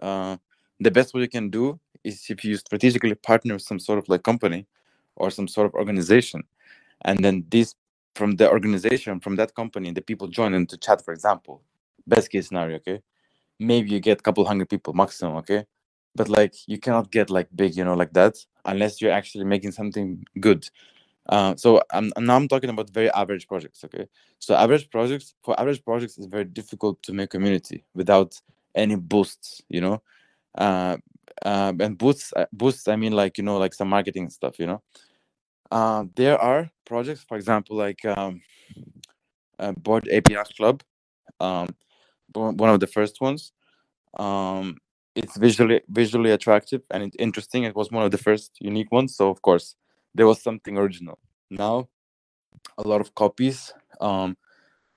uh 0.00 0.36
the 0.80 0.90
best 0.90 1.12
what 1.12 1.20
you 1.20 1.28
can 1.28 1.50
do 1.50 1.78
is 2.04 2.26
if 2.30 2.44
you 2.44 2.56
strategically 2.56 3.14
partner 3.14 3.54
with 3.54 3.62
some 3.62 3.78
sort 3.78 3.98
of 3.98 4.08
like 4.08 4.22
company 4.22 4.66
or 5.16 5.30
some 5.30 5.46
sort 5.46 5.66
of 5.66 5.74
organization. 5.74 6.42
And 7.04 7.22
then 7.24 7.44
this 7.50 7.74
from 8.14 8.32
the 8.36 8.50
organization 8.50 9.20
from 9.20 9.36
that 9.36 9.54
company 9.54 9.92
the 9.92 10.02
people 10.02 10.26
join 10.28 10.54
into 10.54 10.76
chat 10.76 11.04
for 11.04 11.12
example. 11.12 11.62
Best 12.06 12.30
case 12.30 12.48
scenario 12.48 12.76
okay 12.76 13.00
maybe 13.58 13.90
you 13.90 14.00
get 14.00 14.18
a 14.18 14.22
couple 14.22 14.44
hundred 14.44 14.68
people 14.68 14.92
maximum 14.94 15.36
okay 15.36 15.64
but 16.14 16.28
like 16.28 16.54
you 16.66 16.78
cannot 16.78 17.10
get 17.10 17.30
like 17.30 17.48
big 17.54 17.76
you 17.76 17.84
know 17.84 17.94
like 17.94 18.12
that 18.12 18.34
unless 18.64 19.00
you're 19.00 19.12
actually 19.12 19.44
making 19.44 19.72
something 19.72 20.24
good. 20.40 20.68
Uh, 21.28 21.54
so 21.54 21.80
I'm, 21.92 22.10
now 22.18 22.34
i'm 22.34 22.48
talking 22.48 22.70
about 22.70 22.90
very 22.90 23.10
average 23.12 23.46
projects 23.46 23.84
okay? 23.84 24.06
So 24.38 24.54
average 24.54 24.90
projects 24.90 25.34
for 25.44 25.58
average 25.60 25.84
projects 25.84 26.18
it's 26.18 26.26
very 26.26 26.44
difficult 26.44 27.02
to 27.04 27.12
make 27.12 27.30
community 27.30 27.84
without 27.94 28.40
any 28.74 28.96
boosts 28.96 29.62
you 29.68 29.80
know? 29.80 30.02
Uh, 30.56 30.96
uh, 31.44 31.72
and 31.78 31.96
boosts 31.96 32.32
uh, 32.34 32.46
boosts 32.52 32.88
i 32.88 32.96
mean 32.96 33.12
like 33.12 33.38
you 33.38 33.44
know 33.44 33.58
like 33.58 33.74
some 33.74 33.88
marketing 33.88 34.28
stuff 34.30 34.58
you 34.58 34.66
know? 34.66 34.82
Uh, 35.70 36.04
there 36.16 36.38
are 36.38 36.68
projects 36.84 37.22
for 37.22 37.36
example 37.36 37.76
like 37.76 38.04
um, 38.06 38.40
uh, 39.60 39.72
Bored 39.72 40.08
Ape 40.10 40.28
Club 40.56 40.82
um, 41.38 41.68
one 42.32 42.70
of 42.70 42.80
the 42.80 42.86
first 42.86 43.20
ones. 43.20 43.52
Um, 44.18 44.76
it's 45.22 45.36
visually 45.36 45.80
visually 45.88 46.30
attractive 46.30 46.82
and 46.90 47.02
it's 47.02 47.16
interesting. 47.18 47.64
It 47.64 47.76
was 47.76 47.90
one 47.90 48.04
of 48.04 48.10
the 48.10 48.18
first 48.18 48.56
unique 48.60 48.90
ones 48.90 49.16
so 49.16 49.30
of 49.30 49.42
course 49.42 49.76
there 50.14 50.26
was 50.26 50.42
something 50.42 50.76
original. 50.78 51.18
Now 51.50 51.88
a 52.78 52.86
lot 52.86 53.00
of 53.00 53.14
copies 53.14 53.72
um, 54.00 54.36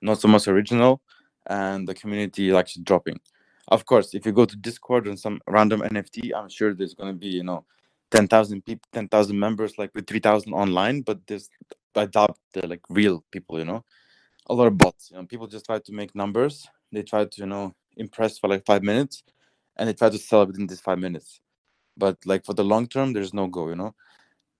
not 0.00 0.20
so 0.20 0.28
much 0.28 0.48
original 0.48 1.02
and 1.46 1.86
the 1.86 1.94
community 1.94 2.54
actually 2.54 2.84
dropping. 2.84 3.20
Of 3.68 3.86
course 3.86 4.14
if 4.14 4.26
you 4.26 4.32
go 4.32 4.44
to 4.44 4.56
discord 4.56 5.06
and 5.06 5.18
some 5.18 5.40
random 5.46 5.80
nft 5.80 6.30
i'm 6.36 6.48
sure 6.48 6.74
there's 6.74 6.94
going 6.94 7.12
to 7.12 7.18
be 7.18 7.28
you 7.28 7.42
know 7.42 7.64
10,000 8.10 8.64
people 8.64 8.86
10,000 8.92 9.38
members 9.38 9.78
like 9.78 9.90
with 9.94 10.06
3,000 10.06 10.52
online 10.52 11.00
but 11.00 11.18
there's 11.26 11.48
i 11.96 12.06
doubt 12.06 12.36
they're 12.52 12.68
like 12.68 12.82
real 12.88 13.24
people 13.30 13.58
you 13.58 13.64
know? 13.64 13.84
A 14.48 14.54
lot 14.54 14.66
of 14.66 14.76
bots 14.76 15.10
you 15.10 15.16
know 15.16 15.24
people 15.24 15.46
just 15.46 15.66
try 15.66 15.78
to 15.78 15.92
make 15.92 16.14
numbers. 16.14 16.68
They 16.92 17.02
try 17.02 17.24
to 17.24 17.40
you 17.40 17.46
know 17.46 17.72
impress 17.96 18.38
for 18.38 18.48
like 18.48 18.64
five 18.66 18.82
minutes 18.82 19.22
and 19.76 19.88
they 19.88 19.94
try 19.94 20.10
to 20.10 20.18
sell 20.18 20.42
it 20.42 20.48
within 20.48 20.66
these 20.66 20.80
five 20.80 20.98
minutes. 20.98 21.40
But 21.96 22.18
like 22.26 22.44
for 22.44 22.54
the 22.54 22.64
long 22.64 22.88
term 22.88 23.12
there's 23.14 23.34
no 23.34 23.46
go 23.48 23.68
you 23.70 23.76
know? 23.76 23.94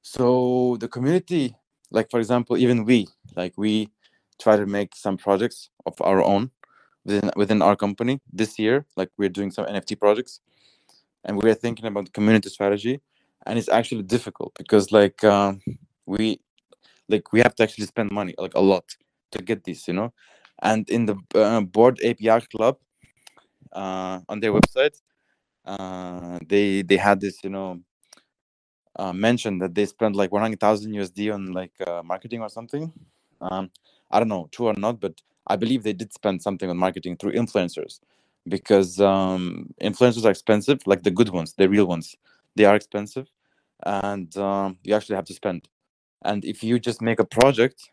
So 0.02 0.76
the 0.80 0.88
community 0.88 1.56
like 1.90 2.10
for 2.10 2.20
example 2.20 2.56
even 2.58 2.84
we 2.84 3.08
like 3.36 3.54
we 3.56 3.90
try 4.40 4.56
to 4.56 4.66
make 4.66 4.96
some 4.96 5.16
projects 5.16 5.70
of 5.86 5.94
our 6.02 6.22
own 6.22 6.50
within 7.04 7.30
within 7.36 7.62
our 7.62 7.76
company. 7.76 8.20
This 8.32 8.58
year 8.58 8.86
like 8.96 9.10
we're 9.18 9.30
doing 9.30 9.50
some 9.52 9.66
nft 9.66 10.00
projects 10.00 10.40
and 11.24 11.42
we're 11.42 11.54
thinking 11.54 11.86
about 11.86 12.12
community 12.12 12.50
strategy 12.50 13.00
and 13.46 13.58
it's 13.58 13.70
actually 13.70 14.04
difficult 14.04 14.54
because 14.58 14.92
like 14.92 15.24
um, 15.24 15.60
we 16.06 16.40
like 17.08 17.32
we 17.32 17.40
have 17.40 17.54
to 17.56 17.64
actually 17.64 17.86
spend 17.86 18.10
money 18.12 18.34
like 18.38 18.54
a 18.54 18.60
lot 18.60 18.84
to 19.32 19.42
get 19.42 19.64
this 19.64 19.88
you 19.88 19.94
know? 19.94 20.12
And 20.62 20.88
in 20.90 21.06
the 21.06 21.16
uh, 21.34 21.62
Bored 21.62 22.00
Ape 22.02 22.20
Club 22.50 22.78
uh, 23.74 24.20
on 24.28 24.40
their 24.40 24.52
website 24.52 25.00
uh, 25.66 26.38
they 26.46 26.82
they 26.82 26.96
had 26.96 27.20
this 27.20 27.42
you 27.44 27.50
know 27.50 27.80
uh, 28.96 29.12
mentioned 29.12 29.60
that 29.60 29.74
they 29.74 29.86
spent 29.86 30.14
like 30.14 30.30
100000 30.32 30.92
usd 30.94 31.34
on 31.34 31.52
like 31.52 31.72
uh, 31.86 32.02
marketing 32.04 32.40
or 32.42 32.48
something 32.48 32.92
um, 33.40 33.70
i 34.10 34.18
don't 34.18 34.28
know 34.28 34.48
true 34.52 34.66
or 34.68 34.74
not 34.74 35.00
but 35.00 35.20
I 35.46 35.56
believe 35.56 35.82
they 35.82 35.92
did 35.92 36.12
spend 36.12 36.42
something 36.42 36.70
on 36.70 36.76
marketing 36.76 37.16
through 37.16 37.32
influencers 37.32 38.00
because 38.48 39.00
um, 39.00 39.74
influencers 39.80 40.24
are 40.24 40.30
expensive, 40.30 40.80
like 40.86 41.02
the 41.02 41.10
good 41.10 41.30
ones, 41.30 41.54
the 41.54 41.68
real 41.68 41.86
ones. 41.86 42.16
They 42.56 42.64
are 42.64 42.76
expensive, 42.76 43.28
and 43.84 44.34
um, 44.36 44.78
you 44.84 44.94
actually 44.94 45.16
have 45.16 45.24
to 45.26 45.34
spend. 45.34 45.68
And 46.24 46.44
if 46.44 46.62
you 46.62 46.78
just 46.78 47.02
make 47.02 47.20
a 47.20 47.24
project 47.24 47.90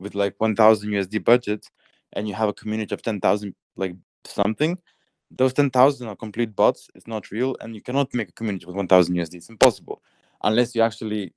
with 0.00 0.14
like 0.14 0.34
1,000 0.38 0.90
USD 0.90 1.24
budget, 1.24 1.66
and 2.14 2.26
you 2.26 2.34
have 2.34 2.48
a 2.48 2.52
community 2.54 2.94
of 2.94 3.02
10,000, 3.02 3.54
like 3.76 3.94
something, 4.24 4.78
those 5.30 5.52
10,000 5.52 6.08
are 6.08 6.16
complete 6.16 6.54
bots. 6.56 6.88
It's 6.94 7.06
not 7.06 7.30
real, 7.30 7.56
and 7.60 7.74
you 7.74 7.82
cannot 7.82 8.12
make 8.14 8.28
a 8.28 8.32
community 8.32 8.66
with 8.66 8.76
1,000 8.76 9.14
USD. 9.14 9.34
It's 9.36 9.48
impossible, 9.48 10.02
unless 10.42 10.74
you 10.74 10.82
actually 10.82 11.32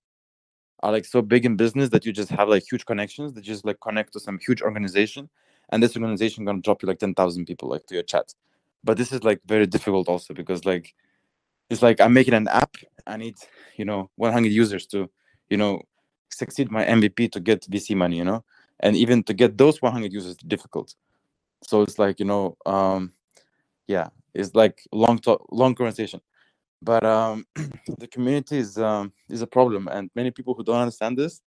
are 0.84 0.92
like 0.92 1.06
so 1.06 1.22
big 1.22 1.46
in 1.46 1.56
business 1.56 1.90
that 1.90 2.06
you 2.06 2.12
just 2.12 2.30
have 2.30 2.50
like 2.50 2.64
huge 2.70 2.86
connections 2.86 3.34
that 3.34 3.42
just 3.42 3.66
like 3.66 3.80
connect 3.80 4.12
to 4.14 4.20
some 4.20 4.38
huge 4.46 4.62
organization 4.62 5.30
and 5.70 5.82
this 5.82 5.96
organization 5.96 6.44
gonna 6.44 6.62
drop 6.62 6.84
you 6.84 6.88
like 6.88 7.00
10,000 7.00 7.46
people 7.46 7.70
like 7.70 7.86
to 7.88 7.94
your 7.94 8.04
chat 8.04 8.34
but 8.84 8.98
this 8.98 9.14
is 9.14 9.24
like 9.24 9.40
very 9.46 9.66
difficult 9.66 10.10
also 10.10 10.34
because 10.34 10.66
like 10.66 10.94
it's 11.70 11.82
like 11.82 12.02
i'm 12.02 12.14
making 12.14 12.34
an 12.34 12.50
app 12.50 12.76
i 13.08 13.16
need 13.16 13.36
you 13.78 13.86
know 13.86 14.10
100 14.18 14.52
users 14.52 14.86
to 14.86 15.10
you 15.50 15.56
know 15.56 15.82
succeed 16.30 16.70
my 16.70 16.84
mvp 16.86 17.32
to 17.32 17.40
get 17.40 17.62
vc 17.70 17.96
money 17.96 18.18
you 18.18 18.26
know 18.26 18.44
and 18.82 18.98
even 18.98 19.24
to 19.24 19.34
get 19.34 19.58
those 19.58 19.82
100 19.82 20.12
users 20.12 20.36
difficult 20.36 20.96
so 21.64 21.82
it's 21.82 21.98
like 21.98 22.20
you 22.20 22.26
know 22.26 22.58
um 22.66 23.14
yeah 23.88 24.10
it's 24.34 24.56
like 24.56 24.82
long 24.91 25.19
to- 25.19 25.39
long 25.52 25.76
conversation. 25.76 26.22
But 26.82 27.06
um, 27.06 27.46
the 28.00 28.08
community 28.08 28.58
is 28.58 28.78
um, 28.78 29.13
is 29.30 29.41
a 29.41 29.48
problem 29.48 29.88
and 29.88 30.10
many 30.15 30.32
people 30.32 30.54
who 30.54 30.63
don't 30.63 30.82
understand 30.82 31.17
this 31.17 31.41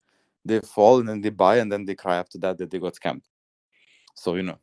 they 0.44 0.60
fall 0.60 1.00
and 1.00 1.08
then 1.08 1.20
they 1.22 1.30
buy 1.30 1.56
and 1.58 1.72
then 1.72 1.84
they 1.86 1.94
cry 1.94 2.16
after 2.16 2.38
that 2.38 2.58
that 2.58 2.70
they 2.70 2.78
got 2.78 2.94
scammed. 2.94 3.22
So 4.16 4.36
you 4.36 4.42
know. 4.42 4.58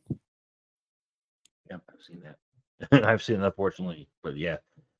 Yep 1.70 1.80
i've 1.92 2.02
seen 2.02 2.22
that. 2.22 3.04
I've 3.08 3.22
seen 3.22 3.40
it 3.40 3.46
unfortunately 3.46 4.08
but 4.22 4.36
yeah. 4.36 4.56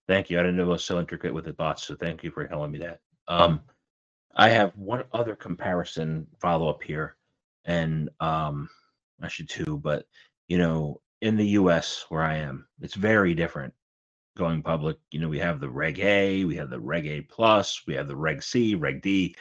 Thank 0.08 0.30
you. 0.30 0.38
I 0.40 0.42
didn't 0.42 0.56
know 0.56 0.64
it 0.64 0.66
was 0.66 0.84
so 0.84 0.98
intricate 0.98 1.32
with 1.32 1.44
the 1.44 1.52
bots 1.52 1.84
so 1.84 1.94
thank 1.94 2.24
you 2.24 2.30
for 2.30 2.46
telling 2.46 2.70
me 2.72 2.78
that. 2.80 3.00
Um 3.28 3.60
i 4.36 4.48
have 4.48 4.72
one 4.76 5.04
other 5.12 5.36
comparison 5.36 6.26
follow 6.40 6.68
up 6.70 6.82
here 6.82 7.16
and 7.66 8.08
um 8.20 8.68
actually 9.22 9.46
two 9.46 9.76
but 9.78 10.06
you 10.48 10.56
know 10.58 11.01
in 11.22 11.36
the 11.36 11.46
us 11.46 12.04
where 12.10 12.22
i 12.22 12.36
am 12.36 12.66
it's 12.80 12.94
very 12.94 13.34
different 13.34 13.72
going 14.36 14.62
public. 14.62 14.98
You 15.10 15.20
know, 15.20 15.28
we 15.28 15.38
have 15.38 15.60
the 15.60 15.68
Reg 15.68 15.98
A, 16.00 16.44
we 16.44 16.56
have 16.56 16.70
the 16.70 16.80
Reg 16.80 17.06
A 17.06 17.20
plus, 17.22 17.82
we 17.86 17.94
have 17.94 18.08
the 18.08 18.16
Reg 18.16 18.42
C, 18.42 18.74
Reg 18.74 19.02
D, 19.02 19.34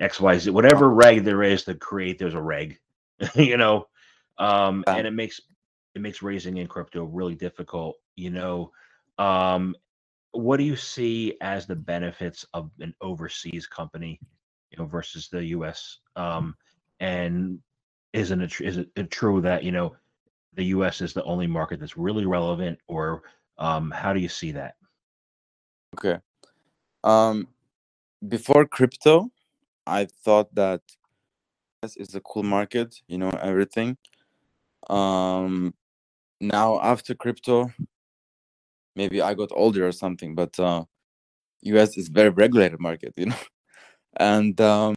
X, 0.00 0.20
Y, 0.20 0.38
Z, 0.38 0.50
whatever 0.50 0.90
reg 0.90 1.24
there 1.24 1.42
is 1.42 1.64
to 1.64 1.74
create, 1.74 2.18
there's 2.18 2.34
a 2.34 2.42
reg. 2.42 2.78
you 3.34 3.56
know, 3.56 3.86
um, 4.38 4.82
and 4.86 5.06
it 5.06 5.12
makes 5.12 5.40
it 5.94 6.00
makes 6.00 6.22
raising 6.22 6.56
in 6.56 6.66
crypto 6.66 7.04
really 7.04 7.34
difficult. 7.34 7.96
You 8.16 8.30
know, 8.30 8.72
um, 9.18 9.76
what 10.32 10.56
do 10.56 10.64
you 10.64 10.74
see 10.74 11.36
as 11.40 11.66
the 11.66 11.76
benefits 11.76 12.44
of 12.54 12.70
an 12.80 12.92
overseas 13.00 13.66
company, 13.68 14.18
you 14.70 14.78
know, 14.78 14.86
versus 14.86 15.28
the 15.28 15.44
U.S. 15.46 15.98
Um, 16.16 16.56
and 16.98 17.60
isn't 18.12 18.40
it 18.40 18.60
is 18.60 18.78
it 18.78 19.10
true 19.10 19.40
that 19.42 19.62
you 19.62 19.70
know 19.70 19.94
the 20.54 20.64
U.S. 20.76 21.00
is 21.00 21.12
the 21.12 21.24
only 21.24 21.46
market 21.46 21.80
that's 21.80 21.96
really 21.96 22.26
relevant, 22.26 22.78
or 22.86 23.22
um, 23.58 23.90
how 23.90 24.12
do 24.12 24.20
you 24.20 24.28
see 24.28 24.52
that? 24.52 24.76
Okay. 25.96 26.18
Um, 27.02 27.48
before 28.26 28.64
crypto, 28.66 29.30
I 29.86 30.06
thought 30.24 30.54
that 30.54 30.80
this 31.82 31.96
is 31.96 32.14
a 32.14 32.20
cool 32.20 32.42
market, 32.42 32.96
you 33.06 33.18
know, 33.18 33.30
everything. 33.30 33.96
Um, 34.88 35.74
now 36.40 36.80
after 36.80 37.14
crypto, 37.14 37.70
maybe 38.96 39.20
I 39.20 39.34
got 39.34 39.50
older 39.52 39.86
or 39.86 39.92
something, 39.92 40.34
but 40.34 40.58
uh, 40.58 40.84
US 41.62 41.96
is 41.96 42.08
very 42.08 42.30
regulated 42.30 42.80
market, 42.80 43.12
you 43.16 43.26
know, 43.26 43.36
and 44.16 44.58
um, 44.60 44.94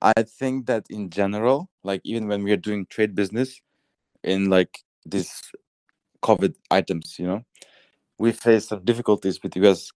I 0.00 0.22
think 0.22 0.66
that 0.66 0.86
in 0.90 1.10
general, 1.10 1.70
like 1.82 2.00
even 2.04 2.28
when 2.28 2.42
we 2.42 2.52
are 2.52 2.56
doing 2.56 2.86
trade 2.86 3.14
business 3.14 3.60
in 4.24 4.50
like 4.50 4.80
this 5.04 5.40
COVID 6.22 6.54
items, 6.70 7.16
you 7.18 7.26
know, 7.26 7.44
we 8.18 8.32
face 8.32 8.68
some 8.68 8.84
difficulties 8.84 9.42
with 9.42 9.56
US 9.56 9.90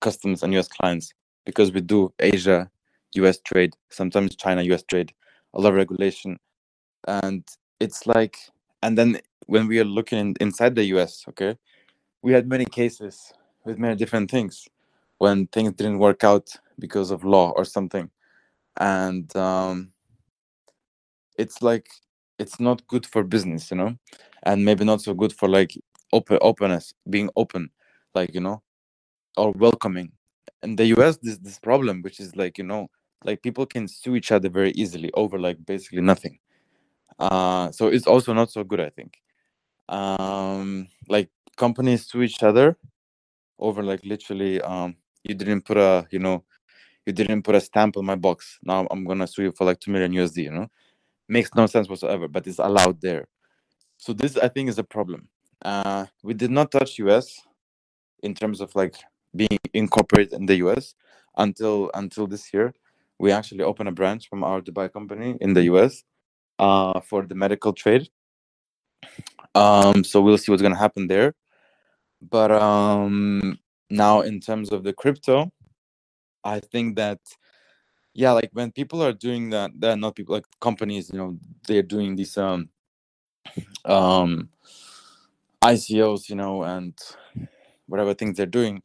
customers 0.00 0.42
and 0.42 0.54
US 0.54 0.68
clients 0.68 1.12
because 1.46 1.72
we 1.72 1.80
do 1.80 2.12
Asia, 2.18 2.70
US 3.14 3.38
trade, 3.38 3.74
sometimes 3.90 4.36
China, 4.36 4.62
US 4.62 4.82
trade, 4.82 5.12
a 5.54 5.60
lot 5.60 5.70
of 5.70 5.76
regulation. 5.76 6.38
And 7.06 7.46
it's 7.80 8.06
like, 8.06 8.36
and 8.82 8.98
then 8.98 9.20
when 9.46 9.66
we 9.66 9.80
are 9.80 9.84
looking 9.84 10.36
inside 10.40 10.74
the 10.74 10.84
US, 10.96 11.24
okay, 11.28 11.56
we 12.22 12.32
had 12.32 12.48
many 12.48 12.66
cases 12.66 13.32
with 13.64 13.78
many 13.78 13.96
different 13.96 14.30
things 14.30 14.68
when 15.18 15.46
things 15.48 15.72
didn't 15.72 15.98
work 15.98 16.24
out 16.24 16.48
because 16.78 17.10
of 17.10 17.24
law 17.24 17.50
or 17.56 17.64
something. 17.64 18.10
And 18.80 19.34
um, 19.36 19.92
it's 21.36 21.62
like 21.62 21.88
it's 22.38 22.60
not 22.60 22.86
good 22.88 23.06
for 23.06 23.24
business 23.24 23.70
you 23.70 23.76
know? 23.78 23.96
And 24.44 24.64
maybe 24.64 24.84
not 24.84 25.02
so 25.02 25.14
good 25.14 25.32
for 25.34 25.48
like 25.48 25.74
open 26.12 26.38
openness 26.42 26.94
being 27.10 27.30
open 27.36 27.70
like 28.14 28.34
you 28.34 28.40
know 28.40 28.62
or 29.36 29.52
welcoming. 29.52 30.12
In 30.62 30.76
the 30.76 30.84
us 30.86 31.18
this 31.18 31.38
this 31.38 31.60
problem 31.60 32.02
which 32.02 32.20
is 32.20 32.36
like 32.36 32.58
you 32.58 32.64
know 32.64 32.88
like 33.24 33.42
people 33.42 33.66
can 33.66 33.88
sue 33.88 34.16
each 34.16 34.32
other 34.32 34.50
very 34.50 34.72
easily 34.72 35.10
over 35.14 35.38
like 35.38 35.64
basically 35.66 36.02
nothing. 36.02 36.38
Uh 37.18 37.70
so 37.72 37.88
it's 37.88 38.06
also 38.06 38.32
not 38.34 38.50
so 38.50 38.64
good 38.64 38.80
i 38.80 38.90
think. 38.90 39.18
Um 39.88 40.88
like 41.08 41.30
companies 41.56 42.06
sue 42.06 42.22
each 42.22 42.42
other 42.42 42.78
over 43.58 43.82
like 43.82 44.04
literally 44.04 44.60
um 44.62 44.96
you 45.24 45.34
didn't 45.34 45.62
put 45.62 45.76
a 45.78 46.06
you 46.10 46.18
know 46.20 46.44
you 47.06 47.12
didn't 47.14 47.42
put 47.42 47.54
a 47.56 47.60
stamp 47.62 47.96
on 47.98 48.06
my 48.06 48.16
box. 48.16 48.58
Now 48.62 48.86
i'm 48.90 49.04
gonna 49.04 49.26
sue 49.28 49.44
you 49.44 49.52
for 49.52 49.64
like 49.66 49.80
2 49.80 49.90
million 49.92 50.12
usd 50.14 50.36
you 50.38 50.52
know 50.52 50.68
makes 51.28 51.54
no 51.54 51.66
sense 51.66 51.88
whatsoever, 51.88 52.28
but 52.28 52.46
it's 52.46 52.58
allowed 52.58 53.00
there. 53.00 53.26
So 53.98 54.12
this, 54.12 54.36
I 54.36 54.48
think, 54.48 54.68
is 54.68 54.78
a 54.78 54.84
problem. 54.84 55.28
Uh, 55.64 56.06
we 56.22 56.34
did 56.34 56.50
not 56.50 56.70
touch 56.70 56.98
US 56.98 57.40
in 58.22 58.34
terms 58.34 58.60
of 58.60 58.74
like 58.74 58.96
being 59.36 59.58
incorporated 59.74 60.34
in 60.34 60.46
the 60.46 60.56
US 60.56 60.94
until 61.36 61.90
until 61.94 62.26
this 62.26 62.52
year. 62.54 62.74
We 63.18 63.32
actually 63.32 63.64
opened 63.64 63.88
a 63.88 63.92
branch 63.92 64.28
from 64.28 64.44
our 64.44 64.60
Dubai 64.60 64.92
company 64.92 65.36
in 65.40 65.54
the 65.54 65.64
US 65.64 66.04
uh, 66.58 67.00
for 67.00 67.26
the 67.26 67.34
medical 67.34 67.72
trade. 67.72 68.08
Um, 69.54 70.04
so 70.04 70.20
we'll 70.20 70.38
see 70.38 70.52
what's 70.52 70.62
gonna 70.62 70.76
happen 70.78 71.08
there. 71.08 71.34
but 72.22 72.50
um 72.50 73.58
now 73.90 74.20
in 74.20 74.40
terms 74.40 74.70
of 74.72 74.82
the 74.84 74.92
crypto 74.92 75.50
i 76.44 76.60
think 76.60 76.96
that 76.96 77.18
yeah 78.18 78.32
like 78.32 78.50
when 78.52 78.72
people 78.72 79.00
are 79.00 79.12
doing 79.12 79.50
that 79.50 79.70
they're 79.78 79.96
not 79.96 80.16
people 80.16 80.34
like 80.34 80.44
companies 80.60 81.08
you 81.12 81.18
know 81.18 81.38
they're 81.68 81.84
doing 81.84 82.16
these 82.16 82.36
um 82.36 82.68
um 83.84 84.48
icos 85.64 86.28
you 86.28 86.34
know 86.34 86.64
and 86.64 86.98
whatever 87.86 88.12
things 88.12 88.36
they're 88.36 88.46
doing 88.60 88.82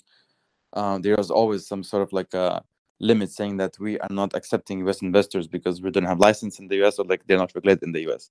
uh, 0.74 1.00
there's 1.00 1.32
always 1.32 1.67
some 1.67 1.84
sort 1.84 2.04
of 2.04 2.13
like 2.13 2.32
a 2.36 2.63
limit 3.00 3.32
saying 3.32 3.58
that 3.58 3.76
we 3.80 4.00
are 4.00 4.12
not 4.12 4.36
accepting 4.36 4.88
us 4.88 5.02
investors 5.02 5.48
because 5.48 5.82
we 5.82 5.89
don't 5.89 6.06
have 6.06 6.19
license 6.19 6.60
in 6.60 6.67
the 6.67 6.84
us 6.84 7.00
or 7.00 7.06
like 7.06 7.26
they're 7.26 7.38
not 7.39 7.54
regulated 7.56 7.84
in 7.84 7.91
the 7.91 8.02
us 8.02 8.30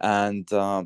and 0.00 0.52
uh, 0.52 0.84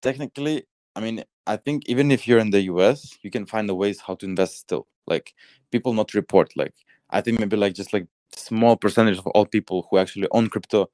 technically 0.00 0.64
i 0.94 1.00
mean 1.00 1.24
i 1.48 1.56
think 1.56 1.82
even 1.88 2.12
if 2.12 2.28
you're 2.28 2.38
in 2.38 2.50
the 2.50 2.62
us 2.62 3.18
you 3.22 3.32
can 3.32 3.46
find 3.46 3.68
the 3.68 3.74
ways 3.74 4.00
how 4.00 4.14
to 4.14 4.26
invest 4.26 4.58
still 4.60 4.86
like 5.08 5.34
people 5.72 5.92
not 5.92 6.14
report 6.14 6.52
like 6.56 6.74
i 7.10 7.20
think 7.20 7.40
maybe 7.40 7.56
like 7.56 7.74
just 7.74 7.92
like 7.92 8.06
small 8.36 8.76
percentage 8.76 9.18
of 9.18 9.26
all 9.28 9.46
people 9.46 9.86
who 9.90 9.98
actually 9.98 10.28
own 10.32 10.48
crypto 10.48 10.88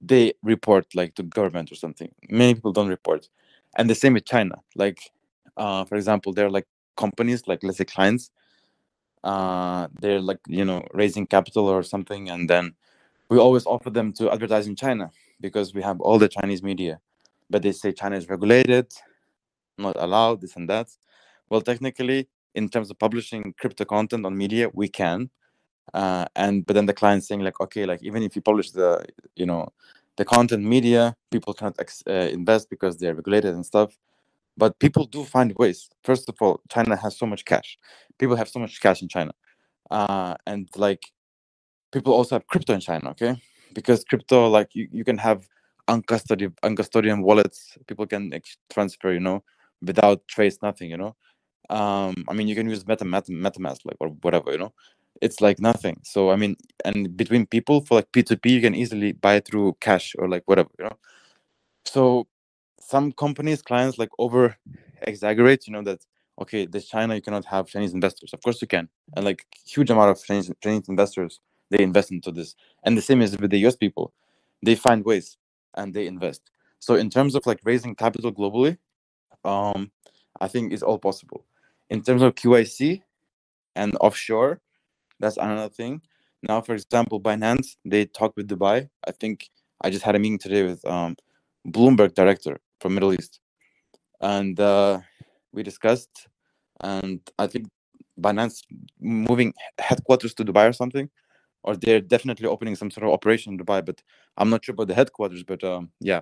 they 0.00 0.32
report 0.42 0.86
like 0.94 1.14
to 1.16 1.22
government 1.22 1.72
or 1.72 1.74
something. 1.74 2.12
Many 2.28 2.54
people 2.54 2.72
don't 2.72 2.88
report. 2.88 3.28
And 3.76 3.90
the 3.90 3.94
same 3.94 4.14
with 4.14 4.24
china. 4.24 4.56
Like 4.76 4.98
uh, 5.56 5.84
for 5.84 5.96
example 5.96 6.32
there 6.32 6.46
are 6.46 6.50
like 6.50 6.66
companies 6.96 7.46
like 7.46 7.62
let's 7.62 7.78
say 7.78 7.84
clients 7.84 8.30
uh, 9.24 9.88
they're 10.00 10.20
like 10.20 10.38
you 10.46 10.64
know 10.64 10.84
raising 10.94 11.26
capital 11.26 11.66
or 11.66 11.82
something 11.82 12.30
and 12.30 12.48
then 12.48 12.74
we 13.28 13.38
always 13.38 13.66
offer 13.66 13.90
them 13.90 14.12
to 14.12 14.30
advertise 14.30 14.66
in 14.66 14.76
china 14.76 15.10
because 15.40 15.74
we 15.74 15.82
have 15.82 16.00
all 16.00 16.18
the 16.18 16.28
chinese 16.28 16.62
media. 16.62 17.00
But 17.50 17.62
they 17.62 17.72
say 17.72 17.92
china 17.92 18.16
is 18.16 18.28
regulated 18.28 18.92
not 19.76 19.96
allowed 19.98 20.40
this 20.40 20.56
and 20.56 20.68
that. 20.68 20.88
Well 21.50 21.60
technically 21.60 22.28
in 22.54 22.68
terms 22.68 22.90
of 22.90 22.98
publishing 22.98 23.54
crypto 23.58 23.84
content 23.84 24.24
on 24.26 24.36
media 24.36 24.68
we 24.72 24.88
can 24.88 25.30
uh, 25.94 26.26
and 26.36 26.66
but 26.66 26.74
then 26.74 26.86
the 26.86 26.92
client 26.92 27.24
saying 27.24 27.40
like 27.40 27.60
okay 27.60 27.86
like 27.86 28.02
even 28.02 28.22
if 28.22 28.36
you 28.36 28.42
publish 28.42 28.70
the 28.70 29.04
you 29.36 29.46
know 29.46 29.68
the 30.16 30.24
content 30.24 30.64
media 30.64 31.14
people 31.30 31.54
cannot 31.54 31.78
uh, 32.08 32.12
invest 32.12 32.68
because 32.68 32.98
they're 32.98 33.14
regulated 33.14 33.54
and 33.54 33.64
stuff. 33.64 33.96
But 34.56 34.76
people 34.80 35.04
do 35.04 35.22
find 35.24 35.54
ways. 35.56 35.88
First 36.02 36.28
of 36.28 36.36
all 36.40 36.60
china 36.70 36.96
has 36.96 37.16
so 37.16 37.26
much 37.26 37.44
cash. 37.44 37.78
People 38.18 38.36
have 38.36 38.48
so 38.48 38.58
much 38.58 38.80
cash 38.80 39.00
in 39.02 39.08
china. 39.08 39.32
Uh, 39.90 40.34
and 40.46 40.68
like 40.76 41.02
people 41.92 42.12
also 42.12 42.34
have 42.34 42.46
crypto 42.48 42.74
in 42.74 42.80
china 42.80 43.10
okay? 43.10 43.40
Because 43.72 44.04
crypto 44.04 44.48
like 44.48 44.74
you, 44.74 44.88
you 44.92 45.04
can 45.04 45.18
have 45.18 45.48
uncustodied 45.88 46.52
uncustodian 46.64 47.22
wallets. 47.22 47.78
People 47.86 48.06
can 48.06 48.32
transfer 48.70 49.12
you 49.12 49.20
know 49.20 49.42
without 49.80 50.26
trace 50.28 50.58
nothing 50.62 50.90
you 50.90 50.96
know? 50.96 51.14
Um 51.70 52.24
i 52.28 52.32
mean 52.34 52.48
you 52.48 52.54
can 52.54 52.68
use 52.68 52.86
meta, 52.86 53.04
MetaMask, 53.04 53.30
metamask 53.30 53.80
like 53.84 53.96
or 54.00 54.08
whatever 54.22 54.50
you 54.50 54.58
know 54.58 54.72
it's 55.22 55.40
like 55.40 55.58
nothing. 55.60 56.00
So 56.04 56.30
i 56.30 56.36
mean 56.36 56.56
and 56.84 57.16
between 57.16 57.46
people 57.46 57.80
for 57.84 57.96
like 57.96 58.10
p2p 58.12 58.50
you 58.50 58.60
can 58.60 58.74
easily 58.74 59.12
buy 59.12 59.40
through 59.40 59.76
cash 59.80 60.14
or 60.18 60.28
like 60.28 60.42
whatever 60.46 60.70
you 60.78 60.84
know? 60.84 60.96
So 61.84 62.26
some 62.80 63.12
companies 63.12 63.62
clients 63.62 63.98
like 63.98 64.10
over 64.18 64.56
exaggerate 65.02 65.66
you 65.66 65.72
know 65.72 65.82
that 65.82 66.00
okay 66.40 66.66
this 66.66 66.86
china 66.88 67.14
you 67.14 67.22
cannot 67.22 67.44
have 67.44 67.66
chinese 67.66 67.92
investors. 67.92 68.32
Of 68.32 68.42
course 68.42 68.60
you 68.62 68.68
can. 68.68 68.88
And 69.16 69.24
like 69.24 69.44
huge 69.66 69.90
amount 69.90 70.10
of 70.10 70.22
chinese, 70.24 70.50
chinese 70.62 70.88
investors 70.88 71.40
they 71.70 71.82
invest 71.82 72.10
into 72.12 72.32
this. 72.32 72.54
And 72.84 72.96
the 72.96 73.02
same 73.02 73.20
is 73.20 73.36
with 73.36 73.50
the 73.50 73.66
us 73.66 73.76
people. 73.76 74.14
They 74.62 74.74
find 74.74 75.04
ways 75.04 75.36
and 75.74 75.92
they 75.92 76.06
invest. 76.06 76.42
So 76.80 76.94
in 76.94 77.10
terms 77.10 77.34
of 77.34 77.44
like 77.46 77.60
raising 77.64 77.94
capital 77.94 78.32
globally 78.32 78.78
um 79.44 79.90
i 80.40 80.48
think 80.48 80.72
it's 80.72 80.82
all 80.82 80.98
possible. 80.98 81.44
In 81.90 82.02
terms 82.02 82.22
of 82.22 82.34
KYC 82.34 83.02
and 83.76 83.96
offshore 84.00 84.60
that's 85.20 85.36
another 85.36 85.68
thing. 85.68 86.02
Now 86.42 86.60
for 86.60 86.74
example 86.74 87.20
binance 87.20 87.76
they 87.84 88.04
talk 88.06 88.36
with 88.36 88.48
dubai. 88.48 88.88
I 89.06 89.12
think 89.12 89.50
i 89.82 89.90
just 89.90 90.04
had 90.04 90.16
a 90.16 90.18
meeting 90.18 90.38
today 90.38 90.62
with 90.64 90.84
um 90.84 91.16
bloomberg 91.66 92.14
director 92.14 92.58
from 92.80 92.94
middle 92.94 93.12
east. 93.12 93.40
And 94.20 94.58
uh, 94.58 95.00
we 95.52 95.62
discussed 95.62 96.28
and 96.80 97.20
i 97.38 97.46
think 97.46 97.66
binance 98.20 98.62
moving 99.00 99.52
headquarters 99.78 100.34
to 100.34 100.44
dubai 100.44 100.68
or 100.68 100.72
something 100.72 101.08
or 101.62 101.76
they're 101.76 102.00
definitely 102.00 102.46
opening 102.46 102.76
some 102.76 102.90
sort 102.90 103.04
of 103.06 103.12
operation 103.12 103.52
in 103.52 103.58
dubai 103.58 103.84
but 103.84 104.02
i'm 104.36 104.50
not 104.50 104.64
sure 104.64 104.72
about 104.72 104.88
the 104.88 104.94
headquarters 104.94 105.42
but 105.42 105.62
um, 105.64 105.90
yeah. 106.00 106.20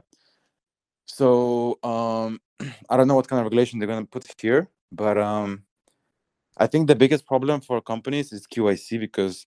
So 1.07 1.79
um, 1.83 2.41
i 2.91 2.97
don't 2.97 3.09
know 3.09 3.15
what 3.15 3.29
kind 3.29 3.41
of 3.41 3.45
regulation 3.45 3.79
they're 3.79 3.89
going 3.89 4.05
to 4.05 4.11
put 4.11 4.25
here 4.41 4.69
but 4.93 5.19
um, 5.19 5.63
i 6.59 6.67
think 6.67 6.87
the 6.89 6.97
biggest 6.97 7.27
problem 7.27 7.61
for 7.61 7.81
companies 7.81 8.33
is 8.33 8.47
KYC 8.47 9.01
because 9.01 9.47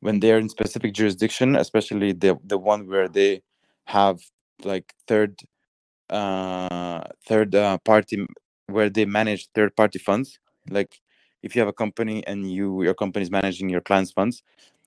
when 0.00 0.20
they're 0.20 0.38
in 0.38 0.48
specific 0.48 0.94
jurisdiction 0.94 1.56
especially 1.56 2.12
the 2.12 2.38
the 2.44 2.58
one 2.58 2.88
where 2.88 3.08
they 3.08 3.42
have 3.86 4.20
like 4.64 4.94
third 5.08 5.40
uh 6.10 7.02
third 7.26 7.54
uh, 7.54 7.78
party 7.78 8.26
where 8.68 8.90
they 8.90 9.04
manage 9.04 9.48
third 9.54 9.74
party 9.76 9.98
funds 9.98 10.38
like 10.70 11.00
if 11.42 11.54
you 11.56 11.60
have 11.60 11.68
a 11.68 11.72
company 11.72 12.26
and 12.26 12.50
you 12.52 12.82
your 12.82 12.94
company 12.94 13.22
is 13.22 13.30
managing 13.30 13.68
your 13.68 13.80
clients 13.80 14.12
funds 14.12 14.42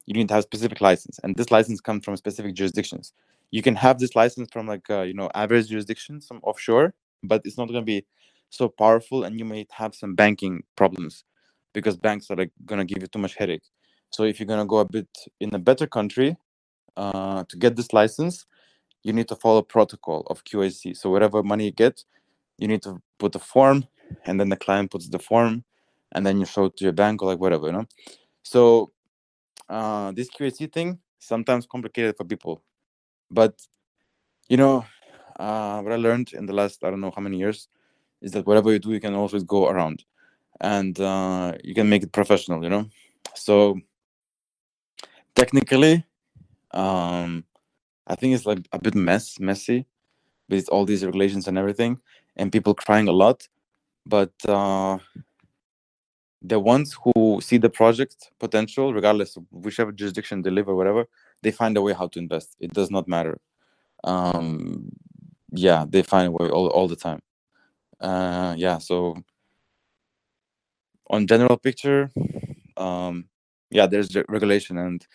you 0.05 0.13
need 0.13 0.27
to 0.27 0.33
have 0.35 0.43
specific 0.43 0.81
license 0.81 1.19
and 1.23 1.35
this 1.35 1.51
license 1.51 1.81
comes 1.81 2.05
from 2.05 2.15
specific 2.17 2.53
jurisdictions. 2.55 3.13
You 3.51 3.61
can 3.61 3.75
have 3.75 3.99
this 3.99 4.15
license 4.15 4.49
from 4.51 4.67
like 4.67 4.89
uh, 4.89 5.01
you 5.03 5.13
know 5.13 5.29
average 5.35 5.69
jurisdictions 5.69 6.27
some 6.27 6.39
offshore 6.43 6.93
but 7.23 7.41
it's 7.45 7.57
not 7.57 7.67
going 7.67 7.81
to 7.81 7.85
be 7.85 8.05
so 8.49 8.69
powerful 8.69 9.23
and 9.23 9.39
you 9.39 9.45
may 9.45 9.65
have 9.71 9.95
some 9.95 10.15
banking 10.15 10.63
problems 10.75 11.23
because 11.75 11.95
banks 11.97 12.31
are 12.31 12.37
like 12.37 12.51
to 12.67 12.85
give 12.85 13.01
you 13.01 13.07
too 13.07 13.19
much 13.19 13.35
headache 13.35 13.67
so 14.09 14.23
if 14.23 14.39
you're 14.39 14.47
to 14.47 14.65
go 14.65 14.79
a 14.79 14.85
bit 14.85 15.07
in 15.39 15.53
a 15.53 15.59
better 15.59 15.87
country 15.87 16.35
uh, 16.97 17.43
to 17.49 17.57
get 17.57 17.75
this 17.75 17.93
license 17.93 18.45
you 19.05 19.13
need 19.13 19.27
to 19.27 19.35
follow 19.35 19.61
protocol 19.61 20.25
of 20.31 20.43
KYC. 20.43 20.97
So 20.97 21.11
whatever 21.11 21.43
money 21.43 21.65
you 21.65 21.71
get, 21.71 22.03
you 22.57 22.67
need 22.67 22.81
to 22.81 22.99
put 23.19 23.35
a 23.35 23.39
form, 23.39 23.85
and 24.25 24.39
then 24.39 24.49
the 24.49 24.57
client 24.57 24.89
puts 24.89 25.07
the 25.07 25.19
form, 25.19 25.63
and 26.13 26.25
then 26.25 26.39
you 26.39 26.45
show 26.45 26.65
it 26.65 26.77
to 26.77 26.83
your 26.83 26.93
bank 26.93 27.21
or 27.21 27.27
like 27.27 27.39
whatever, 27.39 27.67
you 27.67 27.73
know. 27.73 27.85
So 28.41 28.91
uh, 29.69 30.11
this 30.11 30.29
KYC 30.29 30.73
thing 30.73 30.99
sometimes 31.19 31.67
complicated 31.67 32.17
for 32.17 32.25
people, 32.25 32.63
but 33.29 33.53
you 34.49 34.57
know 34.57 34.85
uh, 35.39 35.81
what 35.81 35.93
I 35.93 35.97
learned 35.97 36.33
in 36.33 36.47
the 36.47 36.53
last 36.53 36.83
I 36.83 36.89
don't 36.89 37.01
know 37.01 37.13
how 37.15 37.21
many 37.21 37.37
years 37.37 37.67
is 38.21 38.31
that 38.31 38.47
whatever 38.47 38.71
you 38.71 38.79
do, 38.79 38.91
you 38.91 38.99
can 38.99 39.13
always 39.13 39.43
go 39.43 39.67
around, 39.67 40.03
and 40.61 40.99
uh, 40.99 41.53
you 41.63 41.73
can 41.73 41.89
make 41.89 42.03
it 42.03 42.11
professional, 42.11 42.63
you 42.63 42.69
know. 42.69 42.89
So 43.33 43.79
technically, 45.35 46.05
um, 46.71 47.43
I 48.07 48.15
think 48.15 48.35
it's 48.35 48.45
like 48.45 48.67
a 48.71 48.79
bit 48.79 48.95
mess, 48.95 49.39
messy, 49.39 49.85
with 50.49 50.69
all 50.69 50.85
these 50.85 51.03
regulations 51.05 51.47
and 51.47 51.57
everything, 51.57 51.99
and 52.35 52.51
people 52.51 52.73
crying 52.73 53.07
a 53.07 53.11
lot. 53.11 53.47
But 54.05 54.33
uh, 54.47 54.99
the 56.41 56.59
ones 56.59 56.95
who 57.03 57.39
see 57.41 57.57
the 57.57 57.69
project 57.69 58.31
potential, 58.39 58.93
regardless 58.93 59.35
of 59.35 59.45
whichever 59.51 59.91
jurisdiction 59.91 60.43
they 60.43 60.51
live 60.51 60.69
or 60.69 60.75
whatever, 60.75 61.05
they 61.41 61.51
find 61.51 61.75
a 61.77 61.81
way 61.81 61.93
how 61.93 62.07
to 62.07 62.19
invest. 62.19 62.55
It 62.59 62.73
does 62.73 62.91
not 62.91 63.07
matter. 63.07 63.39
Um, 64.03 64.89
yeah, 65.51 65.85
they 65.87 66.03
find 66.03 66.27
a 66.27 66.31
way 66.31 66.49
all, 66.49 66.67
all 66.67 66.87
the 66.87 66.95
time. 66.95 67.21
Uh, 67.99 68.53
yeah, 68.57 68.77
so 68.77 69.23
on 71.09 71.27
general 71.27 71.57
picture, 71.57 72.11
um, 72.77 73.25
yeah, 73.69 73.87
there's 73.87 74.15
regulation 74.29 74.77
and 74.77 75.05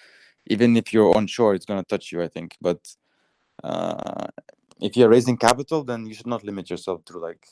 even 0.46 0.76
if 0.76 0.92
you're 0.92 1.16
onshore, 1.16 1.55
it's 1.55 1.66
going 1.66 1.81
to 1.81 1.87
touch 1.87 2.12
you, 2.12 2.22
I 2.22 2.29
think. 2.29 2.57
But 2.61 2.81
uh, 3.62 4.26
if 4.81 4.96
you're 4.96 5.09
raising 5.09 5.37
capital, 5.37 5.84
then 5.84 6.07
you 6.07 6.14
should 6.14 6.26
not 6.26 6.45
limit 6.45 6.70
yourself 6.70 7.05
to 7.07 7.18
like, 7.18 7.47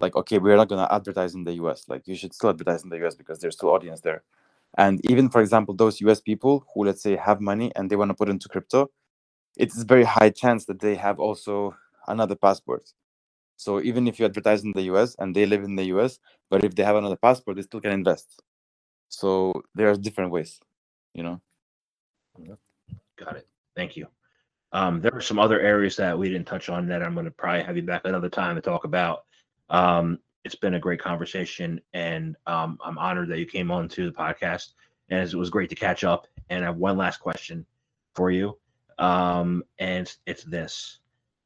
like 0.00 0.16
okay, 0.16 0.38
we're 0.38 0.56
not 0.56 0.68
to 0.68 0.94
advertise 0.94 1.34
in 1.34 1.44
the 1.44 1.54
U.S. 1.54 1.84
Like 1.88 2.06
you 2.06 2.14
should 2.14 2.34
still 2.34 2.50
advertise 2.50 2.84
in 2.84 2.90
the 2.90 2.98
U.S. 2.98 3.14
because 3.14 3.40
there's 3.40 3.56
still 3.56 3.70
audience 3.70 4.00
there. 4.00 4.22
And 4.78 5.04
even 5.04 5.28
for 5.28 5.40
example, 5.40 5.74
those 5.74 6.00
U.S. 6.02 6.20
people 6.20 6.64
who 6.72 6.84
let's 6.84 7.02
say 7.02 7.16
have 7.16 7.40
money 7.40 7.72
and 7.74 7.90
they 7.90 7.96
want 7.96 8.10
to 8.10 8.14
put 8.14 8.28
into 8.28 8.48
crypto, 8.48 8.90
it's 9.56 9.82
very 9.82 10.04
high 10.04 10.30
chance 10.30 10.66
that 10.66 10.80
they 10.80 10.94
have 10.94 11.18
also 11.18 11.74
another 12.06 12.36
passport. 12.36 12.92
So 13.60 13.82
even 13.82 14.08
if 14.08 14.18
you 14.18 14.24
advertise 14.24 14.64
in 14.64 14.72
the 14.72 14.84
US 14.92 15.14
and 15.18 15.36
they 15.36 15.44
live 15.44 15.64
in 15.64 15.76
the 15.76 15.84
US, 15.94 16.18
but 16.48 16.64
if 16.64 16.74
they 16.74 16.82
have 16.82 16.96
another 16.96 17.16
passport, 17.16 17.56
they 17.56 17.62
still 17.62 17.82
can 17.82 17.92
invest. 17.92 18.40
So 19.10 19.52
there 19.74 19.90
are 19.90 19.96
different 19.96 20.30
ways, 20.30 20.58
you 21.12 21.22
know. 21.22 21.42
Got 23.18 23.36
it. 23.36 23.46
Thank 23.76 23.98
you. 23.98 24.06
Um, 24.72 25.02
there 25.02 25.14
are 25.14 25.20
some 25.20 25.38
other 25.38 25.60
areas 25.60 25.94
that 25.96 26.18
we 26.18 26.30
didn't 26.30 26.46
touch 26.46 26.70
on 26.70 26.86
that 26.86 27.02
I'm 27.02 27.12
going 27.12 27.26
to 27.26 27.30
probably 27.30 27.62
have 27.64 27.76
you 27.76 27.82
back 27.82 28.02
another 28.06 28.30
time 28.30 28.54
to 28.56 28.62
talk 28.62 28.84
about. 28.84 29.24
Um, 29.68 30.20
it's 30.44 30.54
been 30.54 30.74
a 30.74 30.80
great 30.80 31.00
conversation, 31.00 31.82
and 31.92 32.36
um, 32.46 32.78
I'm 32.82 32.96
honored 32.96 33.28
that 33.28 33.40
you 33.40 33.46
came 33.46 33.70
on 33.70 33.90
to 33.90 34.06
the 34.06 34.16
podcast. 34.16 34.68
And 35.10 35.28
it 35.28 35.34
was 35.34 35.50
great 35.50 35.68
to 35.68 35.74
catch 35.74 36.02
up. 36.02 36.26
And 36.48 36.64
I 36.64 36.68
have 36.68 36.78
one 36.78 36.96
last 36.96 37.18
question 37.18 37.66
for 38.14 38.30
you, 38.30 38.56
um, 38.98 39.64
and 39.78 40.10
it's 40.24 40.44
this: 40.44 40.99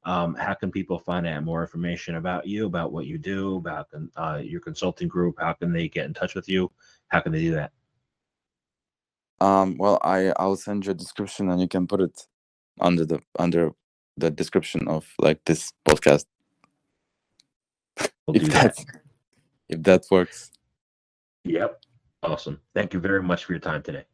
um, 0.05 0.35
how 0.35 0.55
can 0.55 0.71
people 0.71 0.99
find 0.99 1.27
out 1.27 1.45
more 1.45 1.63
information 1.63 2.17
about 2.17 2.47
you, 2.47 2.67
about 2.67 2.93
what 2.93 3.07
you 3.07 3.19
do, 3.19 3.57
about 3.57 3.89
uh, 4.17 4.41
your 4.43 4.61
consulting 4.61 5.09
group? 5.09 5.37
How 5.39 5.53
can 5.53 5.73
they 5.73 5.89
get 5.89 6.07
in 6.07 6.15
touch 6.15 6.35
with 6.35 6.49
you? 6.49 6.71
How 7.09 7.21
can 7.21 7.33
they 7.33 7.41
do 7.41 7.53
that? 7.53 7.73
Um, 9.41 9.77
well, 9.79 9.99
I 10.03 10.33
I'll 10.37 10.57
send 10.57 10.87
you 10.87 10.93
a 10.93 10.95
description, 10.95 11.51
and 11.51 11.61
you 11.61 11.69
can 11.69 11.87
put 11.87 12.01
it 12.01 12.27
under 12.81 13.05
the 13.05 13.21
under 13.39 13.73
the 14.17 14.31
description 14.31 14.89
of 14.89 15.07
like 15.19 15.41
this 15.45 15.73
podcast. 15.87 16.27
We'll 18.27 18.37
if 18.37 18.45
that 18.53 18.77
that. 18.77 19.01
if 19.69 19.83
that 19.83 20.05
works. 20.11 20.51
Yep. 21.45 21.81
Awesome. 22.23 22.61
Thank 22.75 22.95
you 22.95 23.01
very 23.01 23.23
much 23.23 23.45
for 23.45 23.53
your 23.53 23.61
time 23.61 23.83
today. 23.83 24.05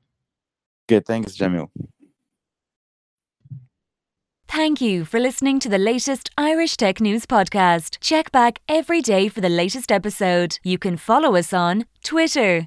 Okay, 0.90 1.00
thanks, 1.06 1.36
Jamil. 1.36 1.70
Thank 4.50 4.80
you 4.80 5.04
for 5.04 5.20
listening 5.20 5.60
to 5.60 5.68
the 5.68 5.78
latest 5.78 6.28
Irish 6.36 6.76
Tech 6.76 7.00
News 7.00 7.24
podcast. 7.24 7.98
Check 8.00 8.32
back 8.32 8.58
every 8.68 9.00
day 9.00 9.28
for 9.28 9.40
the 9.40 9.48
latest 9.48 9.92
episode. 9.92 10.58
You 10.64 10.76
can 10.76 10.96
follow 10.96 11.36
us 11.36 11.52
on 11.52 11.84
Twitter 12.02 12.66